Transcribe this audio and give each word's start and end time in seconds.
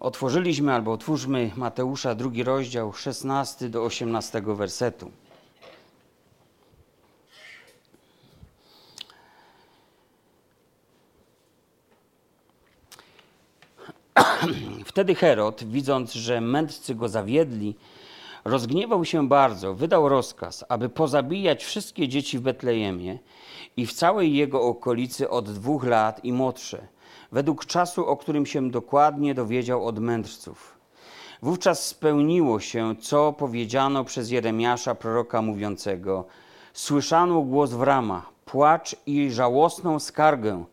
otworzyliśmy 0.00 0.74
albo 0.74 0.92
otwórzmy 0.92 1.50
Mateusza, 1.56 2.14
drugi 2.14 2.42
rozdział, 2.42 2.92
16 2.92 3.68
do 3.68 3.84
18 3.84 4.42
wersetu. 4.46 5.10
Wtedy 14.86 15.14
Herod, 15.14 15.64
widząc, 15.64 16.12
że 16.12 16.40
mędrcy 16.40 16.94
go 16.94 17.08
zawiedli, 17.08 17.74
rozgniewał 18.44 19.04
się 19.04 19.28
bardzo, 19.28 19.74
wydał 19.74 20.08
rozkaz, 20.08 20.64
aby 20.68 20.88
pozabijać 20.88 21.64
wszystkie 21.64 22.08
dzieci 22.08 22.38
w 22.38 22.42
Betlejemie 22.42 23.18
i 23.76 23.86
w 23.86 23.92
całej 23.92 24.34
jego 24.34 24.62
okolicy 24.62 25.30
od 25.30 25.52
dwóch 25.52 25.84
lat 25.84 26.24
i 26.24 26.32
młodsze, 26.32 26.86
według 27.32 27.66
czasu, 27.66 28.06
o 28.06 28.16
którym 28.16 28.46
się 28.46 28.70
dokładnie 28.70 29.34
dowiedział 29.34 29.86
od 29.86 29.98
mędrców. 29.98 30.80
Wówczas 31.42 31.86
spełniło 31.86 32.60
się, 32.60 32.96
co 32.96 33.32
powiedziano 33.32 34.04
przez 34.04 34.30
Jeremiasza, 34.30 34.94
proroka 34.94 35.42
mówiącego: 35.42 36.24
Słyszano 36.72 37.42
głos 37.42 37.70
w 37.70 37.82
ramach, 37.82 38.32
płacz 38.44 38.96
i 39.06 39.30
żałosną 39.30 39.98
skargę. 39.98 40.64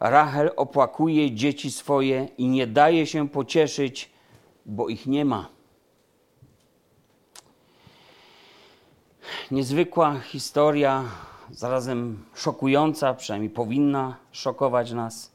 Rachel 0.00 0.50
opłakuje 0.56 1.30
dzieci 1.30 1.70
swoje 1.70 2.28
i 2.38 2.48
nie 2.48 2.66
daje 2.66 3.06
się 3.06 3.28
pocieszyć, 3.28 4.10
bo 4.66 4.88
ich 4.88 5.06
nie 5.06 5.24
ma. 5.24 5.48
Niezwykła 9.50 10.20
historia, 10.20 11.04
zarazem 11.50 12.24
szokująca, 12.34 13.14
przynajmniej 13.14 13.50
powinna 13.50 14.16
szokować 14.32 14.92
nas. 14.92 15.31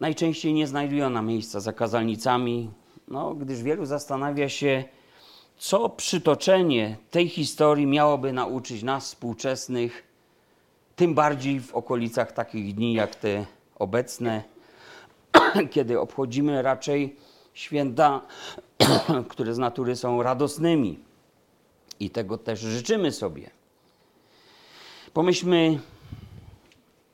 Najczęściej 0.00 0.54
nie 0.54 0.66
znajduje 0.66 1.06
ona 1.06 1.22
miejsca 1.22 1.60
za 1.60 1.72
kazalnicami, 1.72 2.70
no, 3.08 3.34
gdyż 3.34 3.62
wielu 3.62 3.86
zastanawia 3.86 4.48
się, 4.48 4.84
co 5.56 5.88
przytoczenie 5.88 6.96
tej 7.10 7.28
historii 7.28 7.86
miałoby 7.86 8.32
nauczyć 8.32 8.82
nas, 8.82 9.04
współczesnych, 9.04 10.02
tym 10.96 11.14
bardziej 11.14 11.60
w 11.60 11.74
okolicach 11.74 12.32
takich 12.32 12.74
dni 12.74 12.94
jak 12.94 13.16
te 13.16 13.46
obecne, 13.78 14.42
kiedy 15.72 16.00
obchodzimy 16.00 16.62
raczej 16.62 17.16
święta, 17.54 18.20
które 19.28 19.54
z 19.54 19.58
natury 19.58 19.96
są 19.96 20.22
radosnymi. 20.22 20.98
I 22.00 22.10
tego 22.10 22.38
też 22.38 22.60
życzymy 22.60 23.12
sobie. 23.12 23.50
Pomyślmy, 25.12 25.80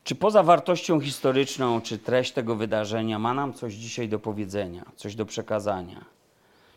czy 0.05 0.15
poza 0.15 0.43
wartością 0.43 1.01
historyczną, 1.01 1.81
czy 1.81 1.99
treść 1.99 2.33
tego 2.33 2.57
wydarzenia 2.57 3.19
ma 3.19 3.35
nam 3.35 3.53
coś 3.53 3.75
dzisiaj 3.75 4.09
do 4.09 4.19
powiedzenia, 4.19 4.85
coś 4.97 5.15
do 5.15 5.27
przekazania? 5.27 6.05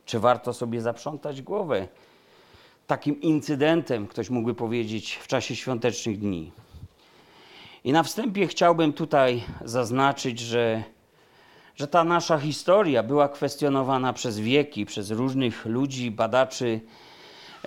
Czy 0.05 0.19
warto 0.19 0.53
sobie 0.53 0.81
zaprzątać 0.81 1.41
głowę 1.41 1.87
takim 2.87 3.21
incydentem, 3.21 4.07
ktoś 4.07 4.29
mógłby 4.29 4.55
powiedzieć, 4.55 5.13
w 5.13 5.27
czasie 5.27 5.55
świątecznych 5.55 6.19
dni? 6.19 6.51
I 7.83 7.91
na 7.91 8.03
wstępie 8.03 8.47
chciałbym 8.47 8.93
tutaj 8.93 9.43
zaznaczyć, 9.65 10.39
że, 10.39 10.83
że 11.75 11.87
ta 11.87 12.03
nasza 12.03 12.37
historia 12.37 13.03
była 13.03 13.29
kwestionowana 13.29 14.13
przez 14.13 14.39
wieki, 14.39 14.85
przez 14.85 15.11
różnych 15.11 15.65
ludzi, 15.65 16.11
badaczy. 16.11 16.79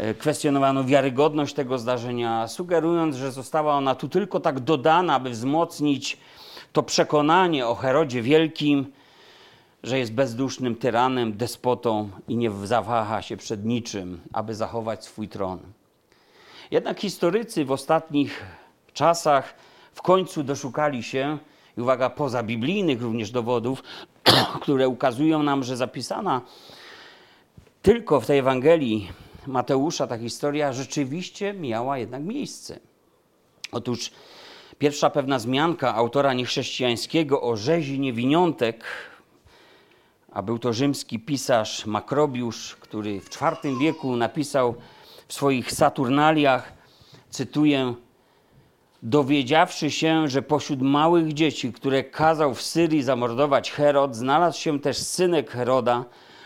E, 0.00 0.14
kwestionowano 0.14 0.84
wiarygodność 0.84 1.54
tego 1.54 1.78
zdarzenia, 1.78 2.48
sugerując, 2.48 3.16
że 3.16 3.32
została 3.32 3.74
ona 3.74 3.94
tu 3.94 4.08
tylko 4.08 4.40
tak 4.40 4.60
dodana, 4.60 5.14
aby 5.14 5.30
wzmocnić 5.30 6.16
to 6.72 6.82
przekonanie 6.82 7.66
o 7.66 7.74
Herodzie 7.74 8.22
Wielkim, 8.22 8.92
że 9.82 9.98
jest 9.98 10.12
bezdusznym 10.12 10.76
tyranem, 10.76 11.36
despotą 11.36 12.10
i 12.28 12.36
nie 12.36 12.50
zawaha 12.50 13.22
się 13.22 13.36
przed 13.36 13.64
niczym, 13.64 14.20
aby 14.32 14.54
zachować 14.54 15.04
swój 15.04 15.28
tron. 15.28 15.58
Jednak 16.70 17.00
historycy 17.00 17.64
w 17.64 17.72
ostatnich 17.72 18.44
czasach 18.92 19.54
w 19.94 20.02
końcu 20.02 20.42
doszukali 20.42 21.02
się, 21.02 21.38
i 21.78 21.80
uwaga, 21.80 22.10
poza 22.10 22.42
biblijnych 22.42 23.02
również 23.02 23.30
dowodów, 23.30 23.82
które 24.62 24.88
ukazują 24.88 25.42
nam, 25.42 25.64
że 25.64 25.76
zapisana 25.76 26.40
tylko 27.82 28.20
w 28.20 28.26
tej 28.26 28.38
Ewangelii 28.38 29.08
Mateusza 29.46 30.06
ta 30.06 30.18
historia 30.18 30.72
rzeczywiście 30.72 31.52
miała 31.52 31.98
jednak 31.98 32.22
miejsce. 32.22 32.80
Otóż 33.72 34.10
pierwsza 34.78 35.10
pewna 35.10 35.38
zmianka 35.38 35.94
autora 35.94 36.32
niechrześcijańskiego 36.32 37.42
o 37.42 37.56
rzezi 37.56 38.00
niewiniątek, 38.00 38.84
a 40.32 40.42
był 40.42 40.58
to 40.58 40.72
rzymski 40.72 41.18
pisarz 41.18 41.86
Makrobiusz, 41.86 42.76
który 42.76 43.20
w 43.20 43.30
IV 43.42 43.78
wieku 43.78 44.16
napisał 44.16 44.74
w 45.28 45.32
swoich 45.32 45.72
Saturnaliach, 45.72 46.72
cytuję, 47.30 47.94
Dowiedziawszy 49.02 49.90
się, 49.90 50.28
że 50.28 50.42
pośród 50.42 50.82
małych 50.82 51.32
dzieci, 51.32 51.72
które 51.72 52.04
kazał 52.04 52.54
w 52.54 52.62
Syrii 52.62 53.02
zamordować 53.02 53.70
Herod, 53.70 54.16
znalazł 54.16 54.58
się 54.58 54.80
też 54.80 54.98
synek 54.98 55.50
Heroda, 55.50 56.04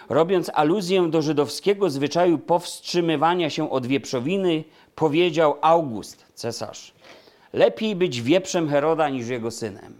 robiąc 0.09 0.50
aluzję 0.54 1.09
do 1.09 1.22
żydowskiego 1.22 1.91
zwyczaju 1.91 2.38
powstrzymywania 2.38 3.50
się 3.50 3.70
od 3.70 3.87
wieprzowiny, 3.87 4.65
powiedział 4.94 5.56
August, 5.60 6.26
cesarz: 6.34 6.92
Lepiej 7.53 7.97
być 7.97 8.22
wieprzem 8.22 8.69
Heroda 8.69 9.09
niż 9.09 9.28
jego 9.28 9.50
synem. 9.50 9.94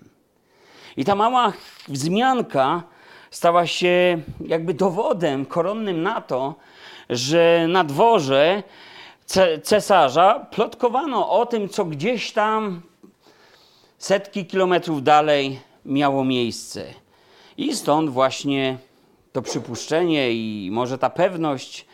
I 0.97 1.05
ta 1.05 1.15
mała 1.15 1.53
wzmianka 1.89 2.83
stała 3.31 3.67
się 3.67 4.21
jakby 4.41 4.75
dowodem 4.75 5.47
koronnym 5.47 6.03
na 6.03 6.21
to, 6.21 6.55
że 7.11 7.67
na 7.69 7.85
dworze 7.85 8.63
cesarza 9.63 10.47
plotkowano 10.51 11.31
o 11.31 11.47
tym, 11.47 11.69
co 11.69 11.85
gdzieś 11.85 12.33
tam 12.33 12.81
setki 13.99 14.47
kilometrów 14.47 15.03
dalej 15.03 15.61
miało 15.85 16.25
miejsce. 16.25 16.85
I 17.57 17.77
stąd 17.77 18.11
właśnie 18.11 18.79
to 19.35 19.43
przypuszczenie 19.43 20.33
i 20.33 20.69
może 20.73 20.99
ta 20.99 21.11
pewność, 21.11 21.87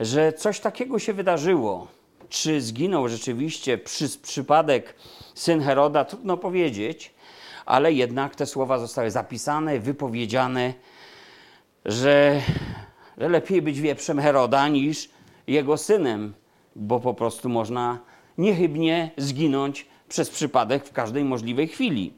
że 0.00 0.32
coś 0.32 0.60
takiego 0.60 0.98
się 0.98 1.12
wydarzyło. 1.12 1.86
Czy 2.28 2.60
zginął 2.60 3.08
rzeczywiście 3.08 3.78
przez 3.78 4.18
przypadek 4.18 4.94
syn 5.34 5.60
Heroda, 5.62 6.04
trudno 6.04 6.36
powiedzieć, 6.36 7.14
ale 7.66 7.92
jednak 7.92 8.36
te 8.36 8.46
słowa 8.46 8.78
zostały 8.78 9.10
zapisane, 9.10 9.80
wypowiedziane, 9.80 10.74
że, 11.84 12.40
że 13.18 13.28
lepiej 13.28 13.62
być 13.62 13.80
wieprzem 13.80 14.20
Heroda 14.20 14.68
niż 14.68 15.08
jego 15.46 15.76
synem 15.76 16.34
bo 16.76 17.00
po 17.00 17.14
prostu 17.14 17.48
można 17.48 17.98
niechybnie 18.38 19.10
zginąć 19.16 19.86
przez 20.08 20.30
przypadek 20.30 20.86
w 20.86 20.92
każdej 20.92 21.24
możliwej 21.24 21.68
chwili. 21.68 22.12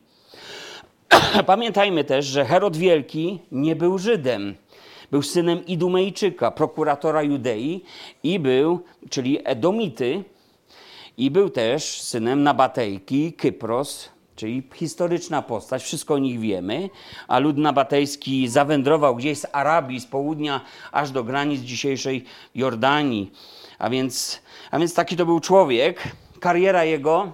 Pamiętajmy 1.46 2.04
też, 2.04 2.26
że 2.26 2.44
Herod 2.44 2.76
Wielki 2.76 3.38
nie 3.52 3.76
był 3.76 3.98
Żydem. 3.98 4.54
Był 5.12 5.22
synem 5.22 5.66
Idumejczyka, 5.66 6.50
prokuratora 6.50 7.22
Judei 7.22 7.84
i 8.22 8.38
był, 8.38 8.80
czyli 9.10 9.38
Edomity, 9.44 10.24
i 11.16 11.30
był 11.30 11.50
też 11.50 12.02
synem 12.02 12.42
Nabatejki, 12.42 13.32
Kypros, 13.32 14.08
czyli 14.36 14.62
historyczna 14.74 15.42
postać, 15.42 15.82
wszystko 15.82 16.14
o 16.14 16.18
nich 16.18 16.40
wiemy, 16.40 16.90
a 17.28 17.38
lud 17.38 17.56
nabatejski 17.56 18.48
zawędrował 18.48 19.16
gdzieś 19.16 19.38
z 19.38 19.46
Arabii, 19.52 20.00
z 20.00 20.06
południa, 20.06 20.60
aż 20.92 21.10
do 21.10 21.24
granic 21.24 21.60
dzisiejszej 21.60 22.24
Jordanii. 22.54 23.32
A 23.78 23.90
więc, 23.90 24.42
a 24.70 24.78
więc 24.78 24.94
taki 24.94 25.16
to 25.16 25.26
był 25.26 25.40
człowiek. 25.40 26.02
Kariera 26.40 26.84
jego 26.84 27.32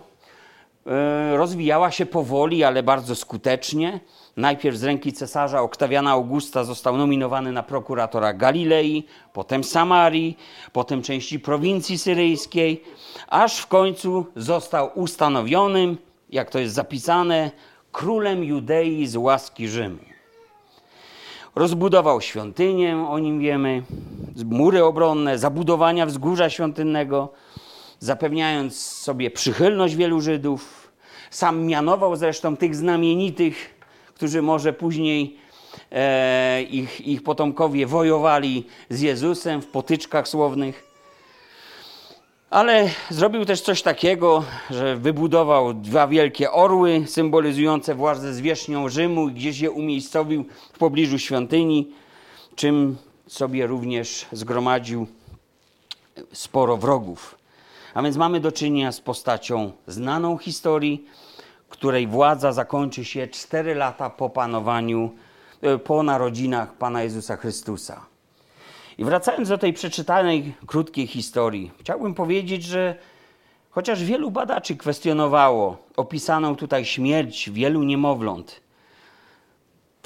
y, 0.86 1.36
rozwijała 1.36 1.90
się 1.90 2.06
powoli, 2.06 2.64
ale 2.64 2.82
bardzo 2.82 3.14
skutecznie. 3.14 4.00
Najpierw 4.38 4.76
z 4.76 4.84
ręki 4.84 5.12
cesarza 5.12 5.62
Oktawiana 5.62 6.10
Augusta 6.10 6.64
został 6.64 6.96
nominowany 6.96 7.52
na 7.52 7.62
prokuratora 7.62 8.32
Galilei, 8.32 9.06
potem 9.32 9.64
Samarii, 9.64 10.38
potem 10.72 11.02
części 11.02 11.40
prowincji 11.40 11.98
syryjskiej, 11.98 12.82
aż 13.28 13.58
w 13.58 13.66
końcu 13.66 14.26
został 14.36 14.90
ustanowionym, 14.94 15.98
jak 16.30 16.50
to 16.50 16.58
jest 16.58 16.74
zapisane, 16.74 17.50
królem 17.92 18.44
Judei 18.44 19.06
z 19.06 19.16
łaski 19.16 19.68
Rzymu. 19.68 19.98
Rozbudował 21.54 22.20
świątynię, 22.20 23.06
o 23.08 23.18
nim 23.18 23.40
wiemy, 23.40 23.82
mury 24.44 24.84
obronne, 24.84 25.38
zabudowania 25.38 26.06
wzgórza 26.06 26.50
świątynnego, 26.50 27.32
zapewniając 27.98 28.80
sobie 28.80 29.30
przychylność 29.30 29.94
wielu 29.94 30.20
Żydów. 30.20 30.92
Sam 31.30 31.66
mianował 31.66 32.16
zresztą 32.16 32.56
tych 32.56 32.76
znamienitych, 32.76 33.77
którzy 34.18 34.42
może 34.42 34.72
później 34.72 35.36
e, 35.92 36.62
ich, 36.62 37.06
ich 37.06 37.22
potomkowie 37.22 37.86
wojowali 37.86 38.66
z 38.90 39.00
Jezusem 39.00 39.62
w 39.62 39.66
potyczkach 39.66 40.28
słownych. 40.28 40.84
Ale 42.50 42.90
zrobił 43.10 43.44
też 43.44 43.60
coś 43.60 43.82
takiego, 43.82 44.44
że 44.70 44.96
wybudował 44.96 45.74
dwa 45.74 46.08
wielkie 46.08 46.52
orły 46.52 47.02
symbolizujące 47.06 47.94
władzę 47.94 48.34
zwierzchnią 48.34 48.88
Rzymu 48.88 49.28
i 49.28 49.32
gdzieś 49.32 49.60
je 49.60 49.70
umiejscowił 49.70 50.44
w 50.72 50.78
pobliżu 50.78 51.18
świątyni, 51.18 51.90
czym 52.56 52.96
sobie 53.26 53.66
również 53.66 54.26
zgromadził 54.32 55.06
sporo 56.32 56.76
wrogów. 56.76 57.38
A 57.94 58.02
więc 58.02 58.16
mamy 58.16 58.40
do 58.40 58.52
czynienia 58.52 58.92
z 58.92 59.00
postacią 59.00 59.72
znaną 59.86 60.38
historii, 60.38 61.04
której 61.68 62.06
władza 62.06 62.52
zakończy 62.52 63.04
się 63.04 63.26
cztery 63.26 63.74
lata 63.74 64.10
po 64.10 64.30
panowaniu, 64.30 65.14
e, 65.62 65.78
po 65.78 66.02
narodzinach 66.02 66.74
Pana 66.74 67.02
Jezusa 67.02 67.36
Chrystusa. 67.36 68.06
I 68.98 69.04
wracając 69.04 69.48
do 69.48 69.58
tej 69.58 69.72
przeczytanej 69.72 70.54
krótkiej 70.66 71.06
historii, 71.06 71.70
chciałbym 71.80 72.14
powiedzieć, 72.14 72.62
że 72.62 72.94
chociaż 73.70 74.04
wielu 74.04 74.30
badaczy 74.30 74.76
kwestionowało 74.76 75.76
opisaną 75.96 76.56
tutaj 76.56 76.84
śmierć 76.84 77.50
wielu 77.50 77.82
niemowląt, 77.82 78.60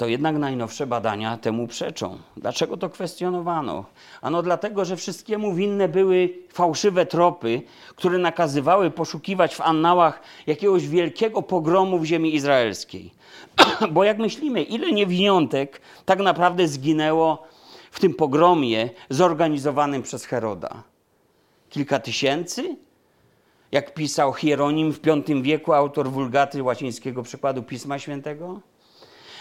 to 0.03 0.07
jednak 0.07 0.37
najnowsze 0.37 0.87
badania 0.87 1.37
temu 1.37 1.67
przeczą. 1.67 2.17
Dlaczego 2.37 2.77
to 2.77 2.89
kwestionowano? 2.89 3.85
Ano 4.21 4.41
dlatego, 4.41 4.85
że 4.85 4.95
wszystkiemu 4.95 5.53
winne 5.53 5.87
były 5.87 6.29
fałszywe 6.53 7.05
tropy, 7.05 7.61
które 7.95 8.17
nakazywały 8.17 8.91
poszukiwać 8.91 9.55
w 9.55 9.61
annałach 9.61 10.21
jakiegoś 10.47 10.87
wielkiego 10.87 11.41
pogromu 11.41 11.99
w 11.99 12.05
ziemi 12.05 12.35
izraelskiej. 12.35 13.11
Bo 13.91 14.03
jak 14.03 14.17
myślimy, 14.17 14.63
ile 14.63 14.91
niewiniątek 14.91 15.81
tak 16.05 16.19
naprawdę 16.19 16.67
zginęło 16.67 17.47
w 17.91 17.99
tym 17.99 18.13
pogromie 18.13 18.89
zorganizowanym 19.09 20.01
przez 20.01 20.25
Heroda? 20.25 20.83
Kilka 21.69 21.99
tysięcy? 21.99 22.75
Jak 23.71 23.93
pisał 23.93 24.33
Hieronim 24.33 24.93
w 24.93 24.99
V 25.01 25.41
wieku, 25.41 25.73
autor 25.73 26.09
wulgaty 26.11 26.63
łacińskiego 26.63 27.23
przekładu 27.23 27.63
Pisma 27.63 27.99
Świętego? 27.99 28.72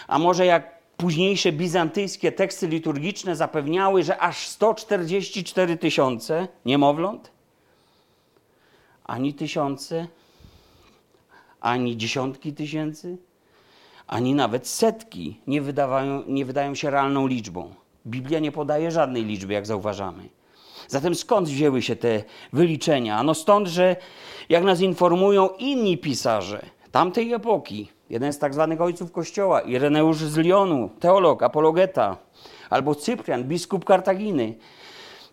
A 0.09 0.19
może 0.19 0.47
jak 0.47 0.83
późniejsze 0.97 1.53
bizantyjskie 1.53 2.33
teksty 2.33 2.67
liturgiczne 2.67 3.37
zapewniały, 3.37 4.03
że 4.03 4.19
aż 4.19 4.49
144 4.49 5.77
tysiące 5.77 6.49
niemowląt? 6.65 7.31
Ani 9.05 9.35
tysiące, 9.35 10.07
ani 11.61 11.97
dziesiątki 11.97 12.53
tysięcy, 12.53 13.17
ani 14.07 14.35
nawet 14.35 14.67
setki 14.67 15.41
nie, 15.47 15.63
nie 16.27 16.45
wydają 16.45 16.75
się 16.75 16.91
realną 16.91 17.27
liczbą. 17.27 17.75
Biblia 18.07 18.39
nie 18.39 18.53
podaje 18.53 18.91
żadnej 18.91 19.25
liczby, 19.25 19.53
jak 19.53 19.67
zauważamy. 19.67 20.29
Zatem 20.89 21.15
skąd 21.15 21.49
wzięły 21.49 21.83
się 21.83 21.97
te 21.97 22.25
wyliczenia? 22.53 23.17
Ano 23.19 23.35
stąd, 23.35 23.69
że 23.69 23.97
jak 24.49 24.65
nas 24.65 24.81
informują 24.81 25.49
inni 25.49 25.99
pisarze 25.99 26.67
tamtej 26.93 27.33
epoki, 27.33 27.89
jeden 28.13 28.33
z 28.33 28.39
tak 28.39 28.55
zwanych 28.55 28.81
ojców 28.81 29.13
Kościoła, 29.13 29.61
Ireneusz 29.61 30.17
z 30.17 30.37
Lyonu, 30.37 30.91
teolog, 31.01 31.43
apologeta, 31.43 32.17
albo 32.71 32.95
Cyprian, 32.95 33.45
biskup 33.45 33.85
Kartaginy, 33.85 34.55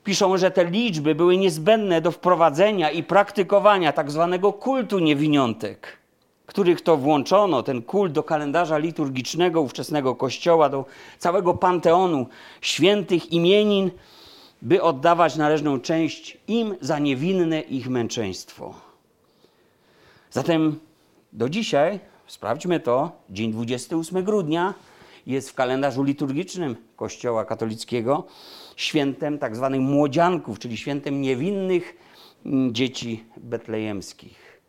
piszą, 0.03 0.37
że 0.37 0.51
te 0.51 0.65
liczby 0.65 1.15
były 1.15 1.37
niezbędne 1.37 2.01
do 2.01 2.11
wprowadzenia 2.11 2.91
i 2.91 3.03
praktykowania 3.03 3.93
tak 3.93 4.11
zwanego 4.11 4.53
kultu 4.53 4.99
niewiniątek, 4.99 5.97
których 6.45 6.81
to 6.81 6.97
włączono, 6.97 7.63
ten 7.63 7.81
kult 7.81 8.11
do 8.11 8.23
kalendarza 8.23 8.77
liturgicznego 8.77 9.61
ówczesnego 9.61 10.15
Kościoła, 10.15 10.69
do 10.69 10.85
całego 11.17 11.53
panteonu 11.53 12.27
świętych 12.61 13.31
imienin, 13.31 13.91
by 14.61 14.81
oddawać 14.81 15.35
należną 15.35 15.79
część 15.79 16.37
im 16.47 16.75
za 16.81 16.99
niewinne 16.99 17.61
ich 17.61 17.89
męczeństwo. 17.89 18.73
Zatem 20.31 20.79
do 21.33 21.49
dzisiaj 21.49 21.99
Sprawdźmy 22.29 22.79
to. 22.79 23.11
Dzień 23.29 23.51
28 23.51 24.23
grudnia 24.23 24.73
jest 25.27 25.49
w 25.49 25.53
kalendarzu 25.53 26.03
liturgicznym 26.03 26.75
Kościoła 26.95 27.45
katolickiego 27.45 28.23
świętem 28.75 29.39
tak 29.39 29.55
zwanych 29.55 29.81
młodzianków, 29.81 30.59
czyli 30.59 30.77
świętem 30.77 31.21
niewinnych 31.21 31.97
mm, 32.45 32.73
dzieci 32.73 33.23
betlejemskich. 33.37 34.61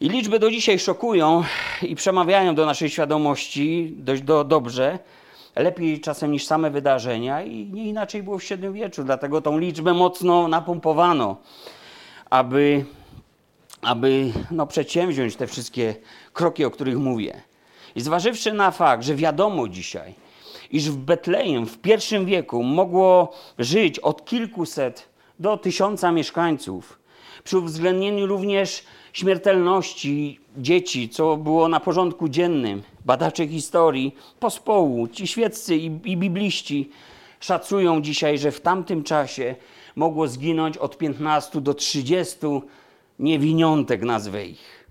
I 0.00 0.08
liczby 0.08 0.38
do 0.38 0.50
dzisiaj 0.50 0.78
szokują 0.78 1.44
i 1.82 1.94
przemawiają 1.94 2.54
do 2.54 2.66
naszej 2.66 2.90
świadomości 2.90 3.94
dość 3.98 4.22
do, 4.22 4.44
dobrze, 4.44 4.98
lepiej 5.56 6.00
czasem 6.00 6.32
niż 6.32 6.46
same 6.46 6.70
wydarzenia 6.70 7.42
i 7.42 7.66
nie 7.72 7.88
inaczej 7.88 8.22
było 8.22 8.38
w 8.38 8.44
średniowieczu, 8.44 9.04
dlatego 9.04 9.40
tą 9.40 9.58
liczbę 9.58 9.94
mocno 9.94 10.48
napompowano, 10.48 11.36
aby 12.30 12.84
aby 13.86 14.32
no, 14.50 14.66
przedsięwziąć 14.66 15.36
te 15.36 15.46
wszystkie 15.46 15.94
kroki, 16.32 16.64
o 16.64 16.70
których 16.70 16.98
mówię. 16.98 17.42
I 17.96 18.00
zważywszy 18.00 18.52
na 18.52 18.70
fakt, 18.70 19.04
że 19.04 19.14
wiadomo 19.14 19.68
dzisiaj, 19.68 20.14
iż 20.70 20.90
w 20.90 20.96
Betlejem 20.96 21.66
w 21.66 21.78
pierwszym 21.78 22.26
wieku 22.26 22.62
mogło 22.62 23.32
żyć 23.58 23.98
od 23.98 24.24
kilkuset 24.24 25.08
do 25.38 25.56
tysiąca 25.56 26.12
mieszkańców, 26.12 26.98
przy 27.44 27.58
uwzględnieniu 27.58 28.26
również 28.26 28.84
śmiertelności 29.12 30.40
dzieci, 30.56 31.08
co 31.08 31.36
było 31.36 31.68
na 31.68 31.80
porządku 31.80 32.28
dziennym, 32.28 32.82
badacze 33.04 33.48
historii, 33.48 34.14
pospołu, 34.40 35.08
ci 35.08 35.26
świeccy 35.26 35.76
i, 35.76 35.86
i 36.04 36.16
bibliści 36.16 36.90
szacują 37.40 38.02
dzisiaj, 38.02 38.38
że 38.38 38.52
w 38.52 38.60
tamtym 38.60 39.04
czasie 39.04 39.54
mogło 39.96 40.28
zginąć 40.28 40.78
od 40.78 40.98
15 40.98 41.60
do 41.60 41.74
30 41.74 42.36
niewiniątek 43.18 44.02
nazwę 44.02 44.46
ich. 44.46 44.84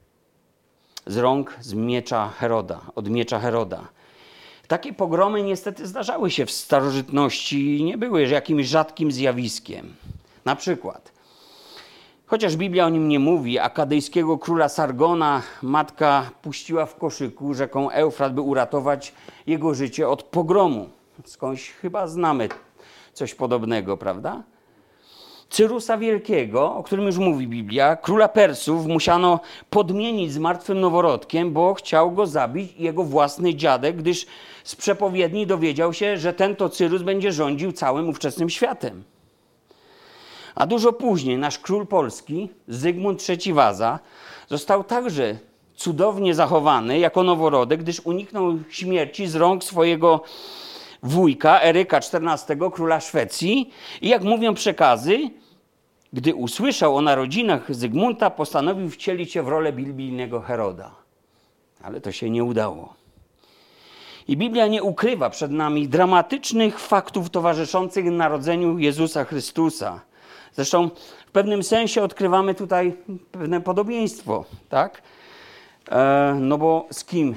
Z 1.08 1.18
rąk, 1.18 1.58
z 1.62 1.74
miecza 1.74 2.30
Heroda, 2.30 2.82
od 2.96 3.10
miecza 3.10 3.40
Heroda. 3.40 3.88
Takie 4.68 4.94
pogromy 4.94 5.44
niestety 5.44 5.88
zdarzały 5.88 6.32
się 6.32 6.46
w 6.46 6.52
starożytności 6.52 7.78
i 7.78 7.84
nie 7.84 7.98
były 7.98 8.28
jakimś 8.28 8.68
rzadkim 8.68 9.12
zjawiskiem. 9.12 9.94
Na 10.46 10.56
przykład, 10.56 11.12
chociaż 12.26 12.56
Biblia 12.56 12.86
o 12.86 12.90
nim 12.90 13.08
nie 13.08 13.20
mówi, 13.20 13.60
akadyjskiego 13.60 14.38
króla 14.38 14.70
Sargona 14.70 15.42
matka 15.62 16.32
puściła 16.42 16.86
w 16.86 16.96
koszyku 16.96 17.54
rzeką 17.54 17.90
Eufrat, 17.90 18.34
by 18.34 18.42
uratować 18.42 19.14
jego 19.48 19.74
życie 19.74 20.10
od 20.10 20.24
pogromu. 20.24 20.90
Skądś 21.26 21.72
chyba 21.72 22.08
znamy 22.08 22.50
coś 23.14 23.36
podobnego, 23.36 23.98
prawda? 23.98 24.44
Cyrusa 25.54 25.98
Wielkiego, 25.98 26.76
o 26.76 26.84
którym 26.84 27.06
już 27.06 27.18
mówi 27.18 27.48
Biblia, 27.48 27.96
króla 27.96 28.28
Persów, 28.28 28.86
musiano 28.86 29.40
podmienić 29.70 30.32
z 30.32 30.38
martwym 30.38 30.80
noworodkiem, 30.80 31.54
bo 31.54 31.74
chciał 31.74 32.12
go 32.12 32.28
zabić 32.28 32.74
jego 32.78 33.04
własny 33.04 33.56
dziadek, 33.56 33.98
gdyż 33.98 34.26
z 34.64 34.76
przepowiedni 34.76 35.48
dowiedział 35.48 35.94
się, 35.94 36.18
że 36.18 36.34
ten 36.34 36.56
to 36.56 36.70
Cyrus 36.70 37.02
będzie 37.02 37.32
rządził 37.32 37.72
całym 37.72 38.10
ówczesnym 38.10 38.50
światem. 38.50 39.04
A 40.56 40.66
dużo 40.66 40.94
później 40.94 41.38
nasz 41.38 41.60
król 41.60 41.88
polski, 41.88 42.50
Zygmunt 42.68 43.24
III 43.30 43.54
Waza, 43.54 44.00
został 44.48 44.84
także 44.84 45.38
cudownie 45.76 46.36
zachowany 46.36 47.00
jako 47.00 47.24
noworodek, 47.24 47.80
gdyż 47.80 48.00
uniknął 48.00 48.60
śmierci 48.70 49.28
z 49.28 49.36
rąk 49.36 49.64
swojego 49.64 50.24
wujka 51.04 51.62
Eryka 51.62 51.98
XIV, 51.98 52.72
króla 52.74 53.00
Szwecji. 53.00 53.70
I 54.02 54.10
jak 54.10 54.24
mówią 54.24 54.54
przekazy, 54.54 55.20
gdy 56.14 56.36
usłyszał 56.36 56.98
o 56.98 57.02
narodzinach 57.02 57.76
Zygmunta, 57.76 58.30
postanowił 58.30 58.90
wcielić 58.90 59.32
się 59.32 59.44
w 59.44 59.48
rolę 59.48 59.74
biblijnego 59.74 60.42
Heroda. 60.42 60.92
Ale 61.84 62.02
to 62.02 62.12
się 62.12 62.30
nie 62.30 62.44
udało. 62.44 62.94
I 64.28 64.38
Biblia 64.38 64.68
nie 64.68 64.84
ukrywa 64.84 65.30
przed 65.30 65.52
nami 65.52 65.88
dramatycznych 65.88 66.80
faktów 66.80 67.30
towarzyszących 67.30 68.06
narodzeniu 68.06 68.80
Jezusa 68.80 69.26
Chrystusa. 69.26 70.02
Zresztą 70.54 70.90
w 71.28 71.32
pewnym 71.32 71.64
sensie 71.64 72.04
odkrywamy 72.04 72.56
tutaj 72.56 72.94
pewne 73.32 73.62
podobieństwo, 73.62 74.46
tak? 74.70 75.02
E, 75.92 76.38
no 76.40 76.58
bo 76.58 76.88
z 76.92 77.04
kim 77.04 77.36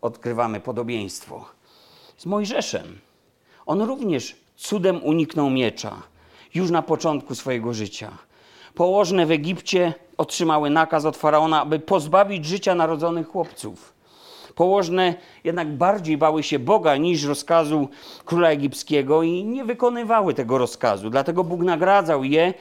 odkrywamy 0.00 0.60
podobieństwo? 0.60 1.44
Z 2.16 2.26
Mojżeszem. 2.26 2.98
On 3.66 3.82
również 3.82 4.36
cudem 4.56 5.02
uniknął 5.02 5.50
miecza 5.50 6.13
już 6.54 6.70
na 6.70 6.82
początku 6.82 7.34
swojego 7.34 7.74
życia. 7.74 8.10
Położne 8.74 9.26
w 9.26 9.30
Egipcie 9.30 9.94
otrzymały 10.16 10.70
nakaz 10.70 11.04
od 11.04 11.16
faraona, 11.16 11.62
aby 11.62 11.78
pozbawić 11.78 12.46
życia 12.46 12.74
narodzonych 12.74 13.28
chłopców. 13.28 13.94
Położne 14.54 15.14
jednak 15.44 15.76
bardziej 15.76 16.18
bały 16.18 16.42
się 16.42 16.58
Boga 16.58 16.96
niż 16.96 17.24
rozkazu 17.24 17.88
króla 18.24 18.48
egipskiego 18.48 19.22
i 19.22 19.44
nie 19.44 19.64
wykonywały 19.64 20.34
tego 20.34 20.58
rozkazu. 20.58 21.10
Dlatego 21.10 21.44
Bóg 21.44 21.60
nagradzał 21.60 22.24
je, 22.24 22.54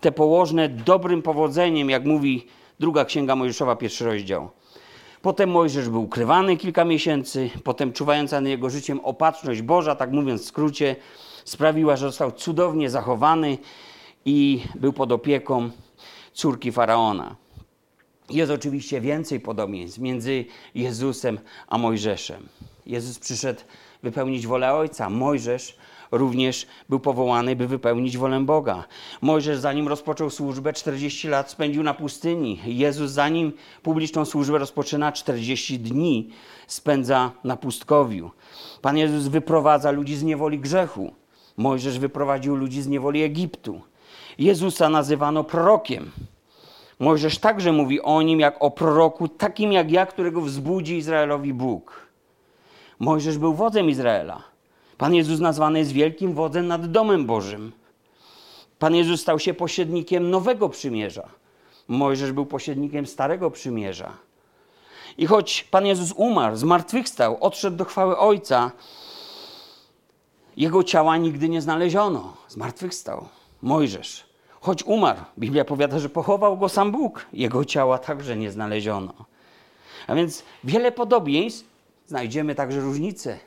te 0.00 0.12
położne, 0.12 0.68
dobrym 0.68 1.22
powodzeniem, 1.22 1.90
jak 1.90 2.04
mówi 2.04 2.46
druga 2.80 3.04
księga 3.04 3.36
Mojżeszowa, 3.36 3.76
pierwszy 3.76 4.04
rozdział. 4.04 4.50
Potem 5.22 5.50
Mojżesz 5.50 5.88
był 5.88 6.02
ukrywany 6.02 6.56
kilka 6.56 6.84
miesięcy, 6.84 7.50
potem 7.64 7.92
czuwająca 7.92 8.40
nad 8.40 8.50
jego 8.50 8.70
życiem 8.70 9.00
opatrzność 9.00 9.62
Boża, 9.62 9.94
tak 9.94 10.12
mówiąc 10.12 10.42
w 10.42 10.44
skrócie, 10.44 10.96
sprawiła, 11.44 11.96
że 11.96 12.06
został 12.06 12.32
cudownie 12.32 12.90
zachowany 12.90 13.58
i 14.24 14.62
był 14.74 14.92
pod 14.92 15.12
opieką 15.12 15.70
córki 16.32 16.72
faraona. 16.72 17.36
Jest 18.30 18.52
oczywiście 18.52 19.00
więcej 19.00 19.40
podobieństw 19.40 19.98
między 19.98 20.44
Jezusem 20.74 21.38
a 21.68 21.78
Mojżeszem. 21.78 22.48
Jezus 22.86 23.18
przyszedł 23.18 23.60
wypełnić 24.02 24.46
wolę 24.46 24.72
Ojca. 24.72 25.10
Mojżesz 25.10 25.76
również 26.10 26.66
był 26.88 27.00
powołany, 27.00 27.56
by 27.56 27.68
wypełnić 27.68 28.18
wolę 28.18 28.40
Boga. 28.40 28.84
Mojżesz, 29.22 29.58
zanim 29.58 29.88
rozpoczął 29.88 30.30
służbę, 30.30 30.72
40 30.72 31.28
lat 31.28 31.50
spędził 31.50 31.82
na 31.82 31.94
pustyni. 31.94 32.60
Jezus, 32.64 33.10
zanim 33.10 33.52
publiczną 33.82 34.24
służbę 34.24 34.58
rozpoczyna, 34.58 35.12
40 35.12 35.78
dni 35.78 36.30
spędza 36.66 37.32
na 37.44 37.56
pustkowiu. 37.56 38.30
Pan 38.82 38.98
Jezus 38.98 39.26
wyprowadza 39.26 39.90
ludzi 39.90 40.16
z 40.16 40.22
niewoli 40.22 40.58
grzechu. 40.58 41.12
Mojżesz 41.56 41.98
wyprowadził 41.98 42.56
ludzi 42.56 42.82
z 42.82 42.86
niewoli 42.86 43.22
Egiptu. 43.22 43.80
Jezusa 44.38 44.88
nazywano 44.88 45.44
prorokiem. 45.44 46.10
Mojżesz 46.98 47.38
także 47.38 47.72
mówi 47.72 48.00
o 48.00 48.22
nim 48.22 48.40
jak 48.40 48.56
o 48.62 48.70
proroku, 48.70 49.28
takim 49.28 49.72
jak 49.72 49.90
ja, 49.90 50.06
którego 50.06 50.40
wzbudzi 50.40 50.96
Izraelowi 50.96 51.54
Bóg. 51.54 52.06
Mojżesz 52.98 53.38
był 53.38 53.54
wodzem 53.54 53.90
Izraela. 53.90 54.42
Pan 54.98 55.14
Jezus 55.14 55.40
nazwany 55.40 55.78
jest 55.78 55.92
wielkim 55.92 56.34
wodzem 56.34 56.66
nad 56.66 56.90
domem 56.90 57.26
Bożym. 57.26 57.72
Pan 58.78 58.94
Jezus 58.94 59.20
stał 59.20 59.38
się 59.38 59.54
pośrednikiem 59.54 60.30
nowego 60.30 60.68
przymierza. 60.68 61.28
Mojżesz 61.88 62.32
był 62.32 62.46
pośrednikiem 62.46 63.06
starego 63.06 63.50
przymierza. 63.50 64.12
I 65.18 65.26
choć 65.26 65.64
Pan 65.70 65.86
Jezus 65.86 66.12
umarł, 66.16 66.56
zmartwychwstał, 66.56 67.36
odszedł 67.40 67.76
do 67.76 67.84
chwały 67.84 68.18
Ojca, 68.18 68.70
jego 70.56 70.84
ciała 70.84 71.16
nigdy 71.16 71.48
nie 71.48 71.62
znaleziono. 71.62 72.36
Zmartwychwstał. 72.48 73.28
Mojżesz. 73.62 74.26
Choć 74.60 74.82
umarł, 74.82 75.20
Biblia 75.38 75.64
powiada, 75.64 75.98
że 75.98 76.08
pochował 76.08 76.58
go 76.58 76.68
sam 76.68 76.92
Bóg. 76.92 77.26
Jego 77.32 77.64
ciała 77.64 77.98
także 77.98 78.36
nie 78.36 78.50
znaleziono. 78.50 79.14
A 80.06 80.14
więc 80.14 80.42
wiele 80.64 80.92
podobieństw, 80.92 81.64
znajdziemy 82.06 82.54
także 82.54 82.80
różnice. 82.80 83.38